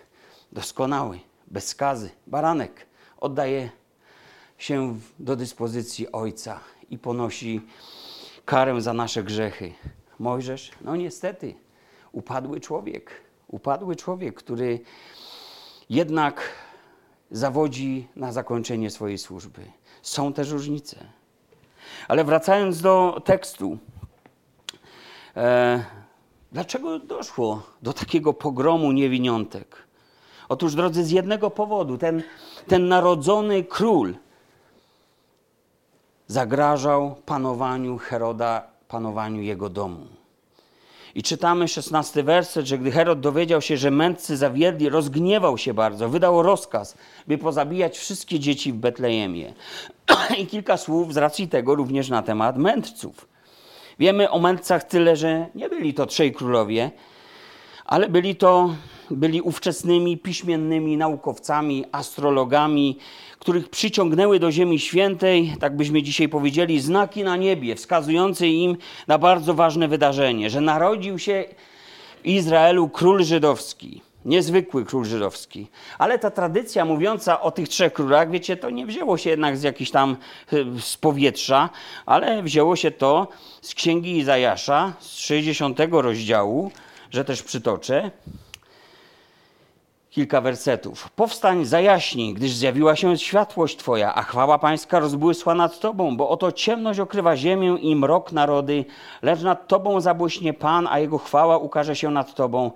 Doskonały, 0.51 1.19
bez 1.47 1.67
skazy, 1.67 2.09
baranek 2.27 2.85
oddaje 3.19 3.69
się 4.57 4.99
do 5.19 5.35
dyspozycji 5.35 6.11
Ojca 6.11 6.59
i 6.89 6.97
ponosi 6.97 7.61
karę 8.45 8.81
za 8.81 8.93
nasze 8.93 9.23
grzechy. 9.23 9.73
Mojżesz, 10.19 10.71
no 10.81 10.95
niestety, 10.95 11.55
upadły 12.11 12.59
człowiek, 12.59 13.11
upadły 13.47 13.95
człowiek, 13.95 14.35
który 14.35 14.79
jednak 15.89 16.41
zawodzi 17.31 18.07
na 18.15 18.31
zakończenie 18.31 18.89
swojej 18.89 19.17
służby. 19.17 19.61
Są 20.01 20.33
też 20.33 20.49
różnice. 20.49 21.05
Ale 22.07 22.23
wracając 22.23 22.81
do 22.81 23.21
tekstu, 23.25 23.77
e, 25.37 25.83
dlaczego 26.51 26.99
doszło 26.99 27.63
do 27.81 27.93
takiego 27.93 28.33
pogromu 28.33 28.91
niewiniątek? 28.91 29.87
Otóż, 30.49 30.75
drodzy, 30.75 31.03
z 31.03 31.11
jednego 31.11 31.49
powodu 31.51 31.97
ten, 31.97 32.23
ten 32.67 32.87
narodzony 32.87 33.63
król 33.63 34.15
zagrażał 36.27 37.15
panowaniu 37.25 37.97
Heroda, 37.97 38.67
panowaniu 38.87 39.41
jego 39.41 39.69
domu. 39.69 40.16
I 41.17 41.23
czytamy 41.23 41.67
szesnasty 41.67 42.23
werset, 42.23 42.65
że 42.65 42.77
gdy 42.77 42.91
Herod 42.91 43.19
dowiedział 43.19 43.61
się, 43.61 43.77
że 43.77 43.91
mędrcy 43.91 44.37
zawiedli, 44.37 44.89
rozgniewał 44.89 45.57
się 45.57 45.73
bardzo, 45.73 46.09
wydał 46.09 46.43
rozkaz, 46.43 46.97
by 47.27 47.37
pozabijać 47.37 47.97
wszystkie 47.97 48.39
dzieci 48.39 48.73
w 48.73 48.75
Betlejemie. 48.75 49.53
I 50.39 50.47
kilka 50.47 50.77
słów 50.77 51.13
z 51.13 51.17
racji 51.17 51.47
tego 51.47 51.75
również 51.75 52.09
na 52.09 52.21
temat 52.21 52.57
mędrców. 52.57 53.27
Wiemy 53.99 54.29
o 54.29 54.39
mędrcach 54.39 54.83
tyle, 54.83 55.15
że 55.15 55.47
nie 55.55 55.69
byli 55.69 55.93
to 55.93 56.05
trzej 56.05 56.33
królowie, 56.33 56.91
ale 57.85 58.09
byli 58.09 58.35
to 58.35 58.75
byli 59.11 59.41
ówczesnymi 59.41 60.17
piśmiennymi 60.17 60.97
naukowcami, 60.97 61.85
astrologami, 61.91 62.97
których 63.39 63.69
przyciągnęły 63.69 64.39
do 64.39 64.51
Ziemi 64.51 64.79
Świętej, 64.79 65.55
tak 65.59 65.75
byśmy 65.75 66.03
dzisiaj 66.03 66.29
powiedzieli, 66.29 66.81
znaki 66.81 67.23
na 67.23 67.37
niebie, 67.37 67.75
wskazujące 67.75 68.47
im 68.47 68.77
na 69.07 69.17
bardzo 69.17 69.53
ważne 69.53 69.87
wydarzenie, 69.87 70.49
że 70.49 70.61
narodził 70.61 71.19
się 71.19 71.45
w 72.23 72.27
Izraelu 72.27 72.89
król 72.89 73.23
żydowski. 73.23 74.01
Niezwykły 74.25 74.85
król 74.85 75.05
żydowski. 75.05 75.67
Ale 75.97 76.19
ta 76.19 76.31
tradycja 76.31 76.85
mówiąca 76.85 77.41
o 77.41 77.51
tych 77.51 77.69
trzech 77.69 77.93
królach, 77.93 78.31
wiecie, 78.31 78.57
to 78.57 78.69
nie 78.69 78.85
wzięło 78.85 79.17
się 79.17 79.29
jednak 79.29 79.57
z 79.57 79.63
jakichś 79.63 79.91
tam 79.91 80.17
e, 80.53 80.55
z 80.81 80.97
powietrza, 80.97 81.69
ale 82.05 82.43
wzięło 82.43 82.75
się 82.75 82.91
to 82.91 83.27
z 83.61 83.73
księgi 83.73 84.17
Izajasza, 84.17 84.93
z 84.99 85.17
60 85.17 85.79
rozdziału, 85.91 86.71
że 87.11 87.25
też 87.25 87.43
przytoczę 87.43 88.11
kilka 90.17 90.41
wersetów. 90.41 91.09
Powstań, 91.11 91.65
zajaśnij, 91.65 92.33
gdyż 92.33 92.51
zjawiła 92.51 92.95
się 92.95 93.17
światłość 93.17 93.77
Twoja, 93.77 94.15
a 94.15 94.21
chwała 94.21 94.59
Pańska 94.59 94.99
rozbłysła 94.99 95.55
nad 95.55 95.79
Tobą, 95.79 96.17
bo 96.17 96.29
oto 96.29 96.51
ciemność 96.51 96.99
okrywa 96.99 97.37
ziemię 97.37 97.77
i 97.81 97.95
mrok 97.95 98.31
narody, 98.31 98.85
lecz 99.21 99.41
nad 99.41 99.67
Tobą 99.67 100.01
zabłyśnie 100.01 100.53
Pan, 100.53 100.87
a 100.87 100.99
Jego 100.99 101.17
chwała 101.17 101.57
ukaże 101.57 101.95
się 101.95 102.11
nad 102.11 102.35
Tobą. 102.35 102.71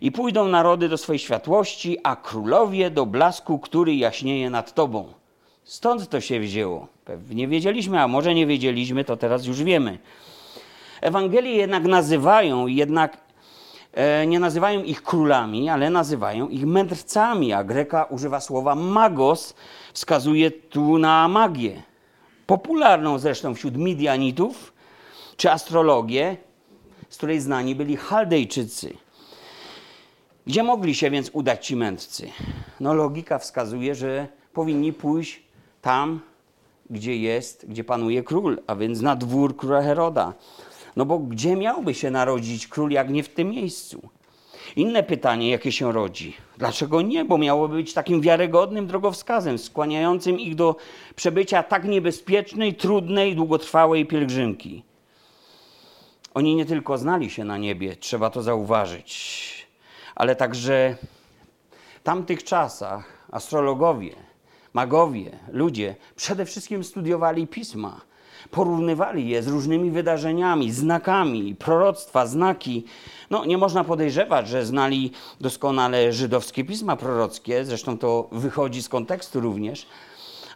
I 0.00 0.12
pójdą 0.12 0.48
narody 0.48 0.88
do 0.88 0.98
swojej 0.98 1.18
światłości, 1.18 1.98
a 2.02 2.16
królowie 2.16 2.90
do 2.90 3.06
blasku, 3.06 3.58
który 3.58 3.94
jaśnieje 3.94 4.50
nad 4.50 4.74
Tobą. 4.74 5.04
Stąd 5.64 6.08
to 6.08 6.20
się 6.20 6.40
wzięło. 6.40 6.86
Pewnie 7.04 7.48
wiedzieliśmy, 7.48 8.00
a 8.00 8.08
może 8.08 8.34
nie 8.34 8.46
wiedzieliśmy, 8.46 9.04
to 9.04 9.16
teraz 9.16 9.46
już 9.46 9.62
wiemy. 9.62 9.98
Ewangelie 11.00 11.52
jednak 11.52 11.84
nazywają, 11.84 12.66
jednak 12.66 13.25
nie 14.26 14.40
nazywają 14.40 14.82
ich 14.82 15.02
królami, 15.02 15.68
ale 15.68 15.90
nazywają 15.90 16.48
ich 16.48 16.66
mędrcami, 16.66 17.52
a 17.52 17.64
Greka 17.64 18.04
używa 18.04 18.40
słowa 18.40 18.74
magos, 18.74 19.54
wskazuje 19.92 20.50
tu 20.50 20.98
na 20.98 21.28
magię. 21.28 21.82
Popularną 22.46 23.18
zresztą 23.18 23.54
wśród 23.54 23.76
Midianitów, 23.76 24.72
czy 25.36 25.50
astrologię, 25.50 26.36
z 27.08 27.16
której 27.16 27.40
znani 27.40 27.74
byli 27.74 27.96
Chaldejczycy. 27.96 28.94
Gdzie 30.46 30.62
mogli 30.62 30.94
się 30.94 31.10
więc 31.10 31.30
udać 31.32 31.66
ci 31.66 31.76
mędrcy? 31.76 32.28
No 32.80 32.94
logika 32.94 33.38
wskazuje, 33.38 33.94
że 33.94 34.28
powinni 34.52 34.92
pójść 34.92 35.42
tam, 35.82 36.20
gdzie 36.90 37.16
jest, 37.16 37.66
gdzie 37.68 37.84
panuje 37.84 38.22
król, 38.22 38.58
a 38.66 38.76
więc 38.76 39.00
na 39.00 39.16
dwór 39.16 39.56
króla 39.56 39.82
Heroda. 39.82 40.32
No 40.96 41.04
bo 41.04 41.18
gdzie 41.18 41.56
miałby 41.56 41.94
się 41.94 42.10
narodzić 42.10 42.66
król, 42.66 42.90
jak 42.90 43.10
nie 43.10 43.22
w 43.22 43.28
tym 43.28 43.50
miejscu? 43.50 44.08
Inne 44.76 45.02
pytanie, 45.02 45.50
jakie 45.50 45.72
się 45.72 45.92
rodzi. 45.92 46.36
Dlaczego 46.58 47.02
nie? 47.02 47.24
Bo 47.24 47.38
miałoby 47.38 47.74
być 47.74 47.94
takim 47.94 48.20
wiarygodnym 48.20 48.86
drogowskazem, 48.86 49.58
skłaniającym 49.58 50.40
ich 50.40 50.54
do 50.54 50.76
przebycia 51.16 51.62
tak 51.62 51.84
niebezpiecznej, 51.84 52.74
trudnej, 52.74 53.36
długotrwałej 53.36 54.06
pielgrzymki. 54.06 54.82
Oni 56.34 56.54
nie 56.54 56.66
tylko 56.66 56.98
znali 56.98 57.30
się 57.30 57.44
na 57.44 57.58
niebie, 57.58 57.96
trzeba 57.96 58.30
to 58.30 58.42
zauważyć, 58.42 59.66
ale 60.14 60.36
także 60.36 60.96
w 62.00 62.02
tamtych 62.02 62.44
czasach 62.44 63.26
astrologowie, 63.30 64.14
magowie, 64.72 65.38
ludzie 65.52 65.96
przede 66.16 66.44
wszystkim 66.44 66.84
studiowali 66.84 67.46
pisma 67.46 68.00
porównywali 68.50 69.28
je 69.28 69.42
z 69.42 69.48
różnymi 69.48 69.90
wydarzeniami, 69.90 70.72
znakami, 70.72 71.54
proroctwa, 71.54 72.26
znaki. 72.26 72.84
No, 73.30 73.44
nie 73.44 73.58
można 73.58 73.84
podejrzewać, 73.84 74.48
że 74.48 74.66
znali 74.66 75.10
doskonale 75.40 76.12
żydowskie 76.12 76.64
pisma 76.64 76.96
prorockie, 76.96 77.64
zresztą 77.64 77.98
to 77.98 78.28
wychodzi 78.32 78.82
z 78.82 78.88
kontekstu 78.88 79.40
również, 79.40 79.86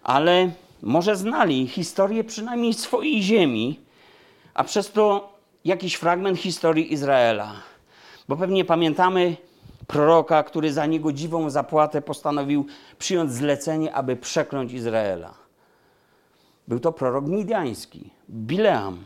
ale 0.03 0.51
może 0.83 1.17
znali 1.17 1.69
historię 1.69 2.25
przynajmniej 2.25 2.75
swojej 2.75 3.23
ziemi, 3.23 3.81
a 4.55 4.65
przez 4.65 4.93
to 4.93 5.33
jakiś 5.65 5.95
fragment 5.95 6.39
historii 6.39 6.93
Izraela. 6.93 7.53
Bo 8.29 8.37
pewnie 8.37 8.65
pamiętamy 8.65 9.37
proroka, 9.87 10.43
który 10.43 10.73
za 10.73 10.87
niegodziwą 10.87 11.51
zapłatę 11.51 12.03
postanowił 12.03 12.67
przyjąć 12.99 13.33
zlecenie, 13.33 13.95
aby 13.95 14.17
przekląć 14.17 14.73
Izraela. 14.73 15.40
Był 16.71 16.81
to 16.81 16.93
prorok 16.93 17.27
midiański, 17.27 18.11
Bileam. 18.31 18.99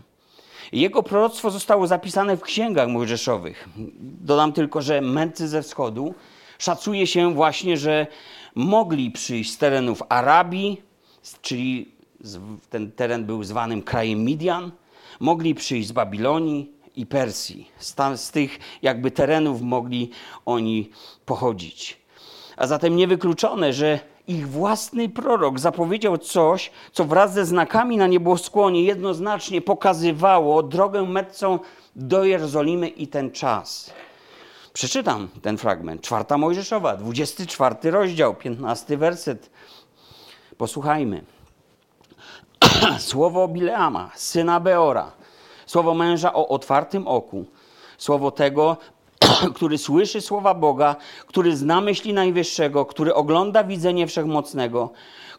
Jego 0.73 1.03
proroctwo 1.03 1.51
zostało 1.51 1.87
zapisane 1.87 2.37
w 2.37 2.43
księgach 2.43 2.89
mojżeszowych. 2.89 3.69
Dodam 4.01 4.53
tylko, 4.53 4.83
że 4.83 5.01
mędrcy 5.01 5.49
ze 5.49 5.63
wschodu 5.63 6.15
szacuje 6.59 7.07
się 7.07 7.35
właśnie, 7.35 7.77
że 7.77 8.07
mogli 8.55 9.11
przyjść 9.11 9.53
z 9.53 9.59
terenów 9.59 10.03
Arabii, 10.09 10.83
czyli 11.43 11.89
ten 12.71 12.93
teren 12.93 13.25
był 13.25 13.45
zwanym 13.45 13.83
krajem 13.83 14.25
Midian, 14.25 14.71
mogli 15.21 15.55
przyjść 15.55 15.89
z 15.89 15.93
Babilonii 15.93 16.73
i 16.97 17.07
Persji. 17.07 17.71
Z, 17.79 17.95
tam, 17.95 18.17
z 18.17 18.31
tych 18.31 18.59
jakby 18.83 19.11
terenów 19.11 19.63
mogli 19.63 20.11
oni 20.47 20.91
pochodzić. 21.27 22.01
A 22.57 22.67
zatem 22.67 22.97
niewykluczone, 22.97 23.73
że 23.73 24.14
Ich 24.27 24.49
własny 24.49 25.09
prorok 25.09 25.59
zapowiedział 25.59 26.19
coś, 26.19 26.71
co 26.93 27.05
wraz 27.05 27.33
ze 27.33 27.47
znakami 27.47 27.97
na 27.97 28.07
nieboskłonie 28.07 28.83
jednoznacznie 28.83 29.61
pokazywało 29.61 30.63
drogę 30.63 31.03
metcą 31.03 31.59
do 31.97 32.25
Jerozolimy 32.25 32.89
i 32.89 33.07
ten 33.07 33.31
czas. 33.31 33.93
Przeczytam 34.73 35.29
ten 35.43 35.59
fragment. 35.59 36.03
Czwarta 36.03 36.39
Mojżeszowa, 36.39 36.97
24 36.97 37.91
rozdział, 37.91 38.35
15 38.35 38.97
werset. 38.97 39.51
Posłuchajmy. 40.57 41.25
Słowo 42.99 43.49
Bileama, 43.49 44.11
syna 44.15 44.61
Beora, 44.61 45.13
słowo 45.67 45.95
męża 45.95 46.33
o 46.33 46.49
otwartym 46.49 47.09
oku, 47.09 47.45
słowo 47.99 48.31
tego, 48.31 48.77
który 49.55 49.79
słyszy 49.79 50.21
słowa 50.21 50.55
Boga, 50.55 50.97
który 51.27 51.57
zna 51.57 51.81
myśli 51.81 52.13
Najwyższego, 52.13 52.87
który 52.87 53.15
ogląda 53.15 53.65
widzenie 53.65 54.07
Wszechmocnego, 54.07 54.91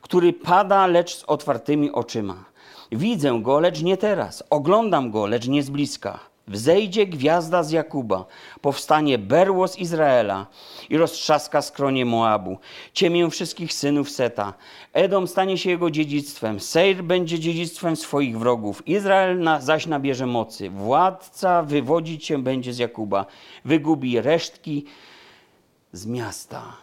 który 0.01 0.33
pada, 0.33 0.87
lecz 0.87 1.15
z 1.15 1.23
otwartymi 1.23 1.91
oczyma. 1.91 2.45
Widzę 2.91 3.41
go, 3.41 3.59
lecz 3.59 3.81
nie 3.81 3.97
teraz. 3.97 4.43
Oglądam 4.49 5.11
go, 5.11 5.25
lecz 5.25 5.47
nie 5.47 5.63
z 5.63 5.69
bliska. 5.69 6.34
Wzejdzie 6.47 7.07
gwiazda 7.07 7.63
z 7.63 7.71
Jakuba, 7.71 8.25
powstanie 8.61 9.17
berło 9.17 9.67
z 9.67 9.77
Izraela 9.77 10.47
i 10.89 10.97
roztrzaska 10.97 11.61
skronie 11.61 12.05
Moabu, 12.05 12.57
ciemię 12.93 13.29
wszystkich 13.29 13.73
synów 13.73 14.09
Seta. 14.09 14.53
Edom 14.93 15.27
stanie 15.27 15.57
się 15.57 15.69
jego 15.69 15.91
dziedzictwem, 15.91 16.59
Seir 16.59 17.03
będzie 17.03 17.39
dziedzictwem 17.39 17.95
swoich 17.95 18.39
wrogów, 18.39 18.87
Izrael 18.87 19.39
na, 19.39 19.61
zaś 19.61 19.85
nabierze 19.85 20.25
mocy. 20.25 20.69
Władca 20.69 21.63
wywodzić 21.63 22.25
się 22.25 22.43
będzie 22.43 22.73
z 22.73 22.77
Jakuba, 22.77 23.25
wygubi 23.65 24.21
resztki 24.21 24.85
z 25.93 26.05
miasta. 26.05 26.77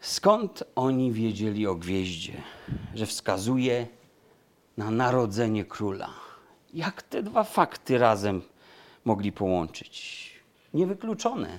Skąd 0.00 0.64
oni 0.74 1.12
wiedzieli 1.12 1.66
o 1.66 1.74
gwieździe, 1.74 2.42
że 2.94 3.06
wskazuje 3.06 3.86
na 4.76 4.90
narodzenie 4.90 5.64
króla? 5.64 6.31
Jak 6.72 7.02
te 7.02 7.22
dwa 7.22 7.44
fakty 7.44 7.98
razem 7.98 8.42
mogli 9.04 9.32
połączyć? 9.32 10.30
Niewykluczone, 10.74 11.58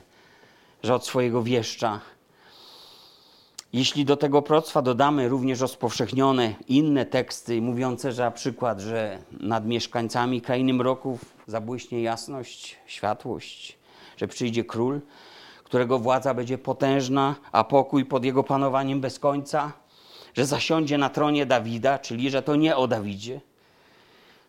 że 0.83 0.95
od 0.95 1.05
swojego 1.05 1.43
wieszcza. 1.43 1.99
Jeśli 3.73 4.05
do 4.05 4.17
tego 4.17 4.41
proctwa 4.41 4.81
dodamy 4.81 5.29
również 5.29 5.59
rozpowszechnione 5.59 6.55
inne 6.67 7.05
teksty 7.05 7.61
mówiące, 7.61 8.11
że 8.11 8.23
na 8.23 8.31
przykład, 8.31 8.79
że 8.79 9.19
nad 9.31 9.65
mieszkańcami 9.65 10.41
krainy 10.41 10.73
mroków 10.73 11.25
zabłyśnie 11.47 12.01
jasność, 12.01 12.77
światłość, 12.85 13.77
że 14.17 14.27
przyjdzie 14.27 14.63
król, 14.63 15.01
którego 15.63 15.99
władza 15.99 16.33
będzie 16.33 16.57
potężna, 16.57 17.35
a 17.51 17.63
pokój 17.63 18.05
pod 18.05 18.25
jego 18.25 18.43
panowaniem 18.43 19.01
bez 19.01 19.19
końca, 19.19 19.73
że 20.33 20.45
zasiądzie 20.45 20.97
na 20.97 21.09
tronie 21.09 21.45
Dawida, 21.45 21.99
czyli 21.99 22.29
że 22.29 22.41
to 22.41 22.55
nie 22.55 22.75
o 22.75 22.87
Dawidzie, 22.87 23.41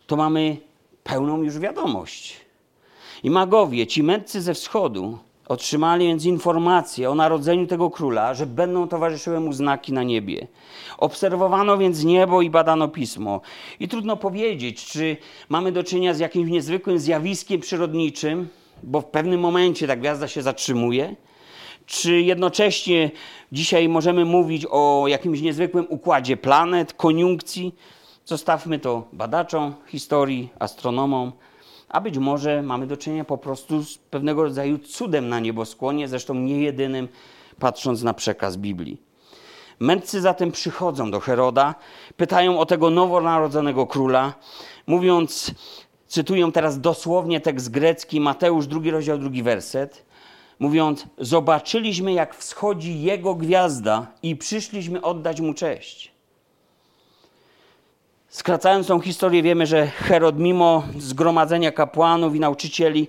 to 0.07 0.15
mamy 0.15 0.57
pełną 1.03 1.43
już 1.43 1.59
wiadomość. 1.59 2.45
I 3.23 3.29
magowie, 3.29 3.87
ci 3.87 4.03
mędrcy 4.03 4.41
ze 4.41 4.53
wschodu, 4.53 5.17
otrzymali 5.47 6.07
więc 6.07 6.25
informację 6.25 7.09
o 7.09 7.15
narodzeniu 7.15 7.67
tego 7.67 7.89
króla, 7.89 8.33
że 8.33 8.45
będą 8.45 8.87
towarzyszyły 8.87 9.39
mu 9.39 9.53
znaki 9.53 9.93
na 9.93 10.03
niebie. 10.03 10.47
Obserwowano 10.97 11.77
więc 11.77 12.03
niebo 12.03 12.41
i 12.41 12.49
badano 12.49 12.87
pismo. 12.87 13.41
I 13.79 13.87
trudno 13.87 14.17
powiedzieć, 14.17 14.85
czy 14.85 15.17
mamy 15.49 15.71
do 15.71 15.83
czynienia 15.83 16.13
z 16.13 16.19
jakimś 16.19 16.49
niezwykłym 16.49 16.99
zjawiskiem 16.99 17.61
przyrodniczym, 17.61 18.47
bo 18.83 19.01
w 19.01 19.05
pewnym 19.05 19.39
momencie 19.39 19.87
ta 19.87 19.95
gwiazda 19.95 20.27
się 20.27 20.41
zatrzymuje, 20.41 21.15
czy 21.85 22.21
jednocześnie 22.21 23.11
dzisiaj 23.51 23.89
możemy 23.89 24.25
mówić 24.25 24.65
o 24.69 25.05
jakimś 25.07 25.41
niezwykłym 25.41 25.85
układzie 25.89 26.37
planet, 26.37 26.93
koniunkcji. 26.93 27.75
Zostawmy 28.25 28.79
to 28.79 29.07
badaczom 29.13 29.73
historii, 29.87 30.49
astronomom, 30.59 31.31
a 31.89 32.01
być 32.01 32.17
może 32.17 32.61
mamy 32.61 32.87
do 32.87 32.97
czynienia 32.97 33.25
po 33.25 33.37
prostu 33.37 33.83
z 33.83 33.97
pewnego 33.97 34.43
rodzaju 34.43 34.77
cudem 34.77 35.29
na 35.29 35.39
nieboskłonie, 35.39 36.07
zresztą 36.07 36.33
nie 36.33 36.61
jedynym, 36.61 37.07
patrząc 37.59 38.03
na 38.03 38.13
przekaz 38.13 38.57
Biblii. 38.57 39.01
Mędrcy 39.79 40.21
zatem 40.21 40.51
przychodzą 40.51 41.11
do 41.11 41.19
Heroda, 41.19 41.75
pytają 42.17 42.59
o 42.59 42.65
tego 42.65 42.89
nowonarodzonego 42.89 43.87
króla, 43.87 44.33
mówiąc, 44.87 45.51
cytują 46.07 46.51
teraz 46.51 46.81
dosłownie 46.81 47.41
tekst 47.41 47.71
grecki, 47.71 48.21
Mateusz, 48.21 48.67
drugi 48.67 48.91
rozdział, 48.91 49.17
drugi 49.17 49.43
werset, 49.43 50.05
mówiąc, 50.59 51.05
zobaczyliśmy 51.17 52.13
jak 52.13 52.35
wschodzi 52.35 53.01
jego 53.01 53.35
gwiazda 53.35 54.07
i 54.23 54.35
przyszliśmy 54.35 55.01
oddać 55.01 55.41
mu 55.41 55.53
cześć. 55.53 56.14
Skracając 58.35 58.87
tą 58.87 58.99
historię, 58.99 59.43
wiemy, 59.43 59.67
że 59.67 59.87
Herod, 59.87 60.39
mimo 60.39 60.83
zgromadzenia 60.97 61.71
kapłanów 61.71 62.35
i 62.35 62.39
nauczycieli, 62.39 63.07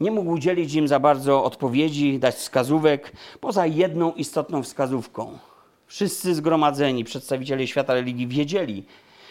nie 0.00 0.10
mógł 0.10 0.30
udzielić 0.30 0.74
im 0.74 0.88
za 0.88 1.00
bardzo 1.00 1.44
odpowiedzi, 1.44 2.18
dać 2.18 2.34
wskazówek, 2.34 3.12
poza 3.40 3.66
jedną 3.66 4.12
istotną 4.12 4.62
wskazówką. 4.62 5.38
Wszyscy 5.86 6.34
zgromadzeni 6.34 7.04
przedstawiciele 7.04 7.66
świata 7.66 7.94
religii 7.94 8.26
wiedzieli, 8.26 8.84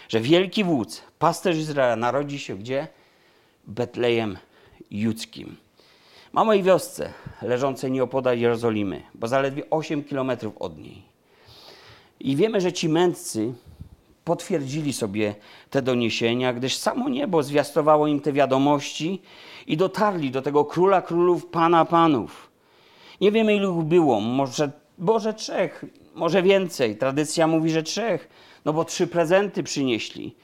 że 0.09 0.19
wielki 0.19 0.63
wódz, 0.63 1.01
pasterz 1.19 1.57
Izraela 1.57 1.95
narodzi 1.95 2.39
się 2.39 2.57
gdzie? 2.57 2.87
Betlejem 3.67 4.37
Judzkim. 4.91 5.55
Małej 6.33 6.63
wiosce 6.63 7.13
leżącej 7.41 7.91
nieopodal 7.91 8.39
Jerozolimy, 8.39 9.01
bo 9.15 9.27
zaledwie 9.27 9.69
8 9.69 10.03
kilometrów 10.03 10.57
od 10.57 10.77
niej. 10.77 11.01
I 12.19 12.35
wiemy, 12.35 12.61
że 12.61 12.73
ci 12.73 12.89
mędrcy 12.89 13.53
potwierdzili 14.27 14.93
sobie 14.93 15.35
te 15.69 15.81
doniesienia, 15.81 16.53
gdyż 16.53 16.77
samo 16.77 17.09
niebo 17.09 17.43
zwiastowało 17.43 18.07
im 18.07 18.19
te 18.19 18.33
wiadomości 18.33 19.21
i 19.67 19.77
dotarli 19.77 20.31
do 20.31 20.41
tego 20.41 20.65
króla 20.65 21.01
królów, 21.01 21.45
pana 21.45 21.85
panów. 21.85 22.51
Nie 23.21 23.31
wiemy, 23.31 23.55
ilu 23.55 23.83
było, 23.83 24.19
może, 24.19 24.71
może 24.97 25.33
trzech, 25.33 25.85
może 26.15 26.43
więcej. 26.43 26.97
Tradycja 26.97 27.47
mówi, 27.47 27.69
że 27.69 27.83
trzech, 27.83 28.29
no 28.65 28.73
bo 28.73 28.85
trzy 28.85 29.07
prezenty 29.07 29.63
przynieśli. 29.63 30.35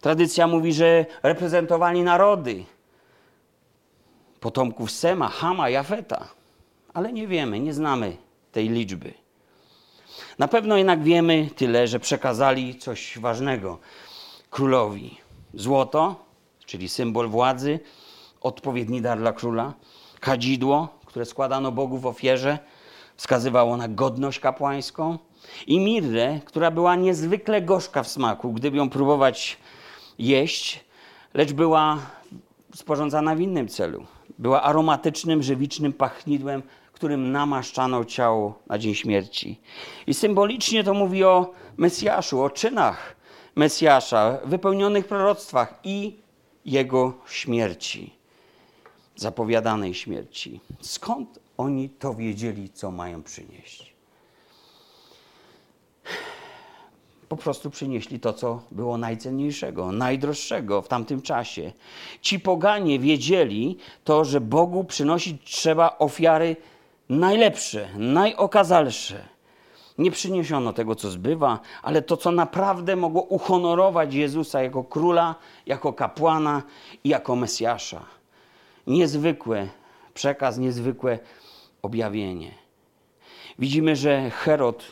Tradycja 0.00 0.46
mówi, 0.46 0.72
że 0.72 1.06
reprezentowali 1.22 2.02
narody, 2.02 2.64
potomków 4.40 4.90
Sema, 4.90 5.28
Hama, 5.28 5.68
Jafeta. 5.68 6.28
Ale 6.94 7.12
nie 7.12 7.26
wiemy, 7.26 7.60
nie 7.60 7.74
znamy 7.74 8.16
tej 8.52 8.68
liczby. 8.68 9.27
Na 10.38 10.48
pewno 10.48 10.76
jednak 10.76 11.02
wiemy 11.02 11.48
tyle, 11.56 11.86
że 11.88 12.00
przekazali 12.00 12.78
coś 12.78 13.18
ważnego 13.18 13.78
królowi. 14.50 15.18
Złoto, 15.54 16.24
czyli 16.66 16.88
symbol 16.88 17.28
władzy, 17.28 17.80
odpowiedni 18.40 19.02
dar 19.02 19.18
dla 19.18 19.32
króla, 19.32 19.72
kadzidło, 20.20 20.88
które 21.06 21.24
składano 21.24 21.72
Bogu 21.72 21.98
w 21.98 22.06
ofierze, 22.06 22.58
wskazywało 23.16 23.76
na 23.76 23.88
godność 23.88 24.40
kapłańską, 24.40 25.18
i 25.66 25.80
mirrę, 25.80 26.40
która 26.44 26.70
była 26.70 26.96
niezwykle 26.96 27.62
gorzka 27.62 28.02
w 28.02 28.08
smaku, 28.08 28.52
gdyby 28.52 28.76
ją 28.76 28.90
próbować 28.90 29.56
jeść, 30.18 30.84
lecz 31.34 31.52
była 31.52 31.98
sporządzana 32.74 33.36
w 33.36 33.40
innym 33.40 33.68
celu. 33.68 34.06
Była 34.38 34.62
aromatycznym, 34.62 35.42
żywicznym 35.42 35.92
pachnidłem 35.92 36.62
którym 36.98 37.32
namaszczano 37.32 38.04
ciało 38.04 38.58
na 38.66 38.78
dzień 38.78 38.94
śmierci. 38.94 39.60
I 40.06 40.14
symbolicznie 40.14 40.84
to 40.84 40.94
mówi 40.94 41.24
o 41.24 41.52
Mesjaszu, 41.76 42.42
o 42.42 42.50
czynach 42.50 43.16
Mesjasza, 43.56 44.38
wypełnionych 44.44 45.06
proroctwach 45.06 45.74
i 45.84 46.16
jego 46.64 47.12
śmierci, 47.28 48.14
zapowiadanej 49.16 49.94
śmierci. 49.94 50.60
Skąd 50.80 51.38
oni 51.56 51.88
to 51.88 52.14
wiedzieli, 52.14 52.70
co 52.70 52.90
mają 52.90 53.22
przynieść? 53.22 53.98
po 57.28 57.36
prostu 57.36 57.70
przynieśli 57.70 58.20
to, 58.20 58.32
co 58.32 58.62
było 58.70 58.98
najcenniejszego, 58.98 59.92
najdroższego 59.92 60.82
w 60.82 60.88
tamtym 60.88 61.22
czasie. 61.22 61.72
Ci 62.20 62.40
poganie 62.40 62.98
wiedzieli 62.98 63.76
to, 64.04 64.24
że 64.24 64.40
Bogu 64.40 64.84
przynosić 64.84 65.42
trzeba 65.44 65.98
ofiary 65.98 66.56
najlepsze, 67.08 67.88
najokazalsze. 67.96 69.28
Nie 69.98 70.10
przyniesiono 70.10 70.72
tego, 70.72 70.94
co 70.94 71.10
zbywa, 71.10 71.60
ale 71.82 72.02
to, 72.02 72.16
co 72.16 72.30
naprawdę 72.32 72.96
mogło 72.96 73.22
uhonorować 73.22 74.14
Jezusa 74.14 74.62
jako 74.62 74.84
króla, 74.84 75.34
jako 75.66 75.92
kapłana 75.92 76.62
i 77.04 77.08
jako 77.08 77.36
Mesjasza. 77.36 78.00
Niezwykłe 78.86 79.68
przekaz, 80.14 80.58
niezwykłe 80.58 81.18
objawienie. 81.82 82.50
Widzimy, 83.58 83.96
że 83.96 84.30
Herod 84.30 84.84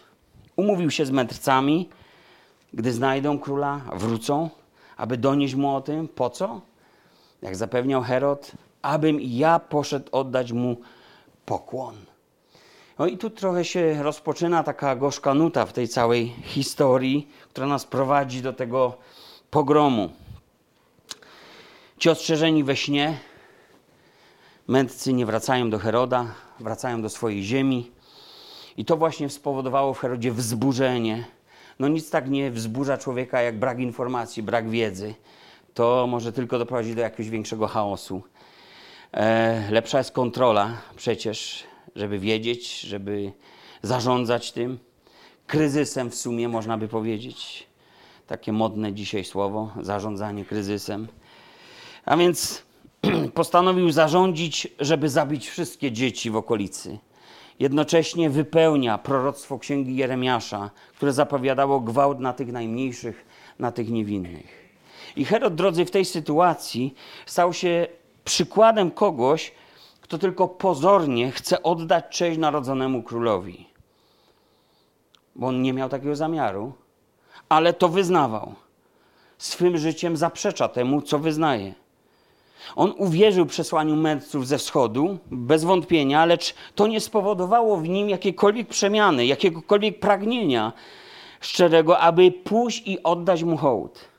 umówił 0.56 0.90
się 0.90 1.06
z 1.06 1.10
mędrcami, 1.10 1.88
gdy 2.74 2.92
znajdą 2.92 3.38
króla, 3.38 3.80
wrócą, 3.92 4.50
aby 4.96 5.16
donieść 5.16 5.54
mu 5.54 5.76
o 5.76 5.80
tym. 5.80 6.08
Po 6.08 6.30
co? 6.30 6.60
Jak 7.42 7.56
zapewniał 7.56 8.02
Herod, 8.02 8.52
abym 8.82 9.18
ja 9.20 9.58
poszedł 9.58 10.08
oddać 10.12 10.52
mu 10.52 10.76
pokłon. 11.46 11.96
No 12.98 13.06
i 13.06 13.18
tu 13.18 13.30
trochę 13.30 13.64
się 13.64 14.02
rozpoczyna 14.02 14.62
taka 14.62 14.96
gorzka 14.96 15.34
nuta 15.34 15.66
w 15.66 15.72
tej 15.72 15.88
całej 15.88 16.28
historii, 16.42 17.28
która 17.50 17.66
nas 17.66 17.84
prowadzi 17.84 18.42
do 18.42 18.52
tego 18.52 18.96
pogromu. 19.50 20.10
Ci 21.98 22.10
ostrzeżeni 22.10 22.64
we 22.64 22.76
śnie, 22.76 23.18
mędrcy 24.68 25.12
nie 25.12 25.26
wracają 25.26 25.70
do 25.70 25.78
Heroda, 25.78 26.26
wracają 26.60 27.02
do 27.02 27.08
swojej 27.08 27.42
ziemi. 27.42 27.90
I 28.76 28.84
to 28.84 28.96
właśnie 28.96 29.30
spowodowało 29.30 29.94
w 29.94 29.98
Herodzie 29.98 30.32
wzburzenie. 30.32 31.24
No 31.78 31.88
nic 31.88 32.10
tak 32.10 32.30
nie 32.30 32.50
wzburza 32.50 32.98
człowieka 32.98 33.42
jak 33.42 33.58
brak 33.58 33.78
informacji, 33.78 34.42
brak 34.42 34.70
wiedzy. 34.70 35.14
To 35.74 36.06
może 36.06 36.32
tylko 36.32 36.58
doprowadzić 36.58 36.94
do 36.94 37.00
jakiegoś 37.00 37.30
większego 37.30 37.66
chaosu. 37.66 38.22
E, 39.16 39.62
lepsza 39.70 39.98
jest 39.98 40.12
kontrola 40.12 40.76
przecież, 40.96 41.64
żeby 41.96 42.18
wiedzieć, 42.18 42.80
żeby 42.80 43.32
zarządzać 43.82 44.52
tym. 44.52 44.78
Kryzysem 45.46 46.10
w 46.10 46.14
sumie 46.14 46.48
można 46.48 46.78
by 46.78 46.88
powiedzieć. 46.88 47.66
Takie 48.26 48.52
modne 48.52 48.92
dzisiaj 48.92 49.24
słowo, 49.24 49.70
zarządzanie 49.80 50.44
kryzysem. 50.44 51.08
A 52.04 52.16
więc 52.16 52.62
postanowił 53.34 53.90
zarządzić, 53.90 54.68
żeby 54.80 55.08
zabić 55.08 55.48
wszystkie 55.48 55.92
dzieci 55.92 56.30
w 56.30 56.36
okolicy. 56.36 56.98
Jednocześnie 57.60 58.30
wypełnia 58.30 58.98
proroctwo 58.98 59.58
księgi 59.58 59.96
Jeremiasza, 59.96 60.70
które 60.96 61.12
zapowiadało 61.12 61.80
gwałt 61.80 62.20
na 62.20 62.32
tych 62.32 62.52
najmniejszych, 62.52 63.24
na 63.58 63.72
tych 63.72 63.90
niewinnych. 63.90 64.66
I 65.16 65.24
Herod, 65.24 65.54
drodzy, 65.54 65.84
w 65.84 65.90
tej 65.90 66.04
sytuacji 66.04 66.94
stał 67.26 67.52
się 67.52 67.86
przykładem 68.26 68.90
kogoś, 68.90 69.52
kto 70.00 70.18
tylko 70.18 70.48
pozornie 70.48 71.30
chce 71.30 71.62
oddać 71.62 72.04
cześć 72.10 72.38
narodzonemu 72.38 73.02
królowi. 73.02 73.66
Bo 75.36 75.46
on 75.46 75.62
nie 75.62 75.72
miał 75.72 75.88
takiego 75.88 76.16
zamiaru, 76.16 76.72
ale 77.48 77.72
to 77.72 77.88
wyznawał. 77.88 78.54
Swym 79.38 79.78
życiem 79.78 80.16
zaprzecza 80.16 80.68
temu, 80.68 81.02
co 81.02 81.18
wyznaje. 81.18 81.74
On 82.76 82.94
uwierzył 82.96 83.46
przesłaniu 83.46 83.96
mędrców 83.96 84.46
ze 84.46 84.58
wschodu, 84.58 85.18
bez 85.30 85.64
wątpienia, 85.64 86.24
lecz 86.24 86.54
to 86.74 86.86
nie 86.86 87.00
spowodowało 87.00 87.76
w 87.76 87.88
nim 87.88 88.08
jakiejkolwiek 88.08 88.68
przemiany, 88.68 89.26
jakiegokolwiek 89.26 90.00
pragnienia 90.00 90.72
szczerego, 91.40 91.98
aby 91.98 92.32
pójść 92.32 92.82
i 92.86 93.02
oddać 93.02 93.42
mu 93.42 93.56
hołd. 93.56 94.15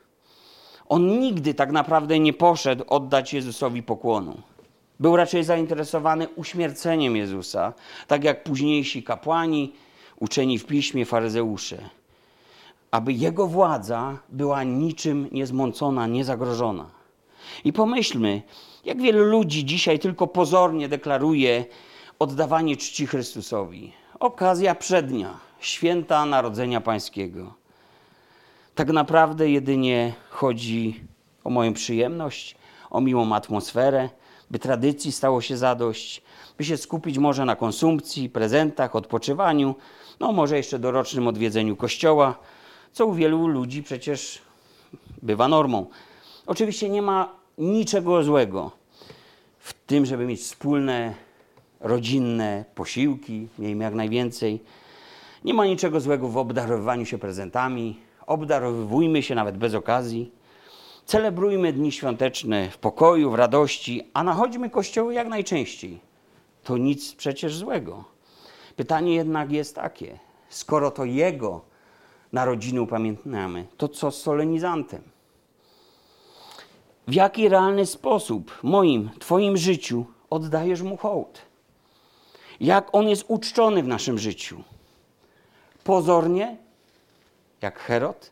On 0.88 1.18
nigdy 1.20 1.54
tak 1.54 1.72
naprawdę 1.72 2.18
nie 2.18 2.32
poszedł 2.32 2.84
oddać 2.88 3.32
Jezusowi 3.34 3.82
pokłonu. 3.82 4.42
Był 5.00 5.16
raczej 5.16 5.44
zainteresowany 5.44 6.28
uśmierceniem 6.28 7.16
Jezusa, 7.16 7.72
tak 8.06 8.24
jak 8.24 8.44
późniejsi 8.44 9.02
kapłani, 9.02 9.72
uczeni 10.20 10.58
w 10.58 10.66
piśmie, 10.66 11.04
faryzeusze. 11.04 11.78
Aby 12.90 13.12
jego 13.12 13.46
władza 13.46 14.18
była 14.28 14.64
niczym 14.64 15.28
niezmącona, 15.32 16.06
niezagrożona. 16.06 16.90
I 17.64 17.72
pomyślmy, 17.72 18.42
jak 18.84 19.02
wielu 19.02 19.24
ludzi 19.24 19.64
dzisiaj 19.64 19.98
tylko 19.98 20.26
pozornie 20.26 20.88
deklaruje 20.88 21.64
oddawanie 22.18 22.76
czci 22.76 23.06
Chrystusowi. 23.06 23.92
Okazja 24.20 24.74
przednia, 24.74 25.38
święta 25.60 26.26
Narodzenia 26.26 26.80
Pańskiego. 26.80 27.57
Tak 28.78 28.88
naprawdę 28.88 29.50
jedynie 29.50 30.12
chodzi 30.30 31.00
o 31.44 31.50
moją 31.50 31.72
przyjemność, 31.72 32.56
o 32.90 33.00
miłą 33.00 33.34
atmosferę, 33.34 34.08
by 34.50 34.58
tradycji 34.58 35.12
stało 35.12 35.40
się 35.40 35.56
zadość, 35.56 36.22
by 36.58 36.64
się 36.64 36.76
skupić 36.76 37.18
może 37.18 37.44
na 37.44 37.56
konsumpcji, 37.56 38.30
prezentach, 38.30 38.96
odpoczywaniu, 38.96 39.74
no 40.20 40.32
może 40.32 40.56
jeszcze 40.56 40.78
dorocznym 40.78 41.28
odwiedzeniu 41.28 41.76
kościoła, 41.76 42.38
co 42.92 43.06
u 43.06 43.14
wielu 43.14 43.46
ludzi 43.46 43.82
przecież 43.82 44.42
bywa 45.22 45.48
normą. 45.48 45.86
Oczywiście 46.46 46.88
nie 46.88 47.02
ma 47.02 47.32
niczego 47.58 48.22
złego 48.24 48.70
w 49.58 49.72
tym, 49.72 50.06
żeby 50.06 50.26
mieć 50.26 50.40
wspólne, 50.40 51.14
rodzinne 51.80 52.64
posiłki, 52.74 53.48
miejmy 53.58 53.84
jak 53.84 53.94
najwięcej. 53.94 54.60
Nie 55.44 55.54
ma 55.54 55.66
niczego 55.66 56.00
złego 56.00 56.28
w 56.28 56.36
obdarowywaniu 56.36 57.06
się 57.06 57.18
prezentami, 57.18 58.07
obdarowywujmy 58.28 59.22
się 59.22 59.34
nawet 59.34 59.56
bez 59.56 59.74
okazji. 59.74 60.32
Celebrujmy 61.04 61.72
dni 61.72 61.92
świąteczne 61.92 62.70
w 62.70 62.78
pokoju, 62.78 63.30
w 63.30 63.34
radości, 63.34 64.02
a 64.14 64.22
nachodźmy 64.22 64.70
kościoły 64.70 65.14
jak 65.14 65.28
najczęściej. 65.28 66.00
To 66.64 66.76
nic 66.76 67.14
przecież 67.14 67.56
złego. 67.56 68.04
Pytanie 68.76 69.14
jednak 69.14 69.52
jest 69.52 69.74
takie: 69.74 70.18
skoro 70.48 70.90
to 70.90 71.04
Jego 71.04 71.60
narodziny 72.32 72.82
upamiętniamy, 72.82 73.66
to 73.76 73.88
co 73.88 74.10
z 74.10 74.22
solenizantem? 74.22 75.02
W 77.08 77.14
jaki 77.14 77.48
realny 77.48 77.86
sposób 77.86 78.58
moim, 78.62 79.10
Twoim 79.18 79.56
życiu 79.56 80.06
oddajesz 80.30 80.82
mu 80.82 80.96
hołd? 80.96 81.42
Jak 82.60 82.94
on 82.94 83.08
jest 83.08 83.24
uczczony 83.28 83.82
w 83.82 83.88
naszym 83.88 84.18
życiu? 84.18 84.62
Pozornie, 85.84 86.56
jak 87.62 87.78
Herod 87.78 88.30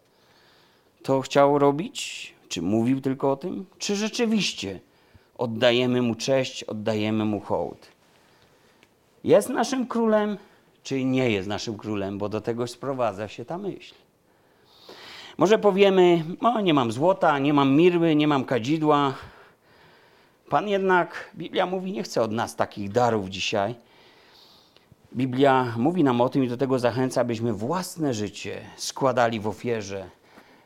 to 1.03 1.21
chciał 1.21 1.59
robić? 1.59 2.35
Czy 2.49 2.63
mówił 2.63 3.01
tylko 3.01 3.33
o 3.33 3.37
tym? 3.37 3.67
Czy 3.79 3.97
rzeczywiście 3.97 4.81
oddajemy 5.39 6.03
mu 6.03 6.15
cześć, 6.15 6.65
oddajemy 6.65 7.25
mu 7.25 7.41
hołd? 7.41 7.87
Jest 9.25 9.49
naszym 9.49 9.87
królem, 9.87 10.39
czy 10.83 11.05
nie 11.05 11.31
jest 11.31 11.49
naszym 11.49 11.77
królem, 11.79 12.19
bo 12.19 12.29
do 12.29 12.41
tego 12.41 12.67
sprowadza 12.67 13.29
się 13.29 13.45
ta 13.45 13.59
myśl. 13.59 13.95
Może 15.39 15.59
powiemy, 15.59 16.25
no 16.41 16.61
nie 16.61 16.75
mam 16.75 16.93
złota, 16.93 17.39
nie 17.39 17.55
mam 17.55 17.77
mirły, 17.77 18.15
nie 18.15 18.29
mam 18.29 18.45
kadzidła. 18.45 19.15
Pan 20.49 20.69
jednak, 20.69 21.31
Biblia 21.35 21.67
mówi, 21.67 21.93
nie 21.93 22.03
chce 22.03 22.23
od 22.23 22.33
nas 22.33 22.57
takich 22.57 22.91
darów 22.91 23.29
dzisiaj. 23.29 23.75
Biblia 25.17 25.75
mówi 25.77 26.05
nam 26.05 26.21
o 26.21 26.29
tym 26.29 26.45
i 26.45 26.49
do 26.49 26.57
tego 26.57 26.79
zachęca, 26.79 27.21
abyśmy 27.21 27.53
własne 27.53 28.15
życie 28.15 28.61
składali 28.77 29.41
w 29.41 29.49
ofierze 29.49 30.11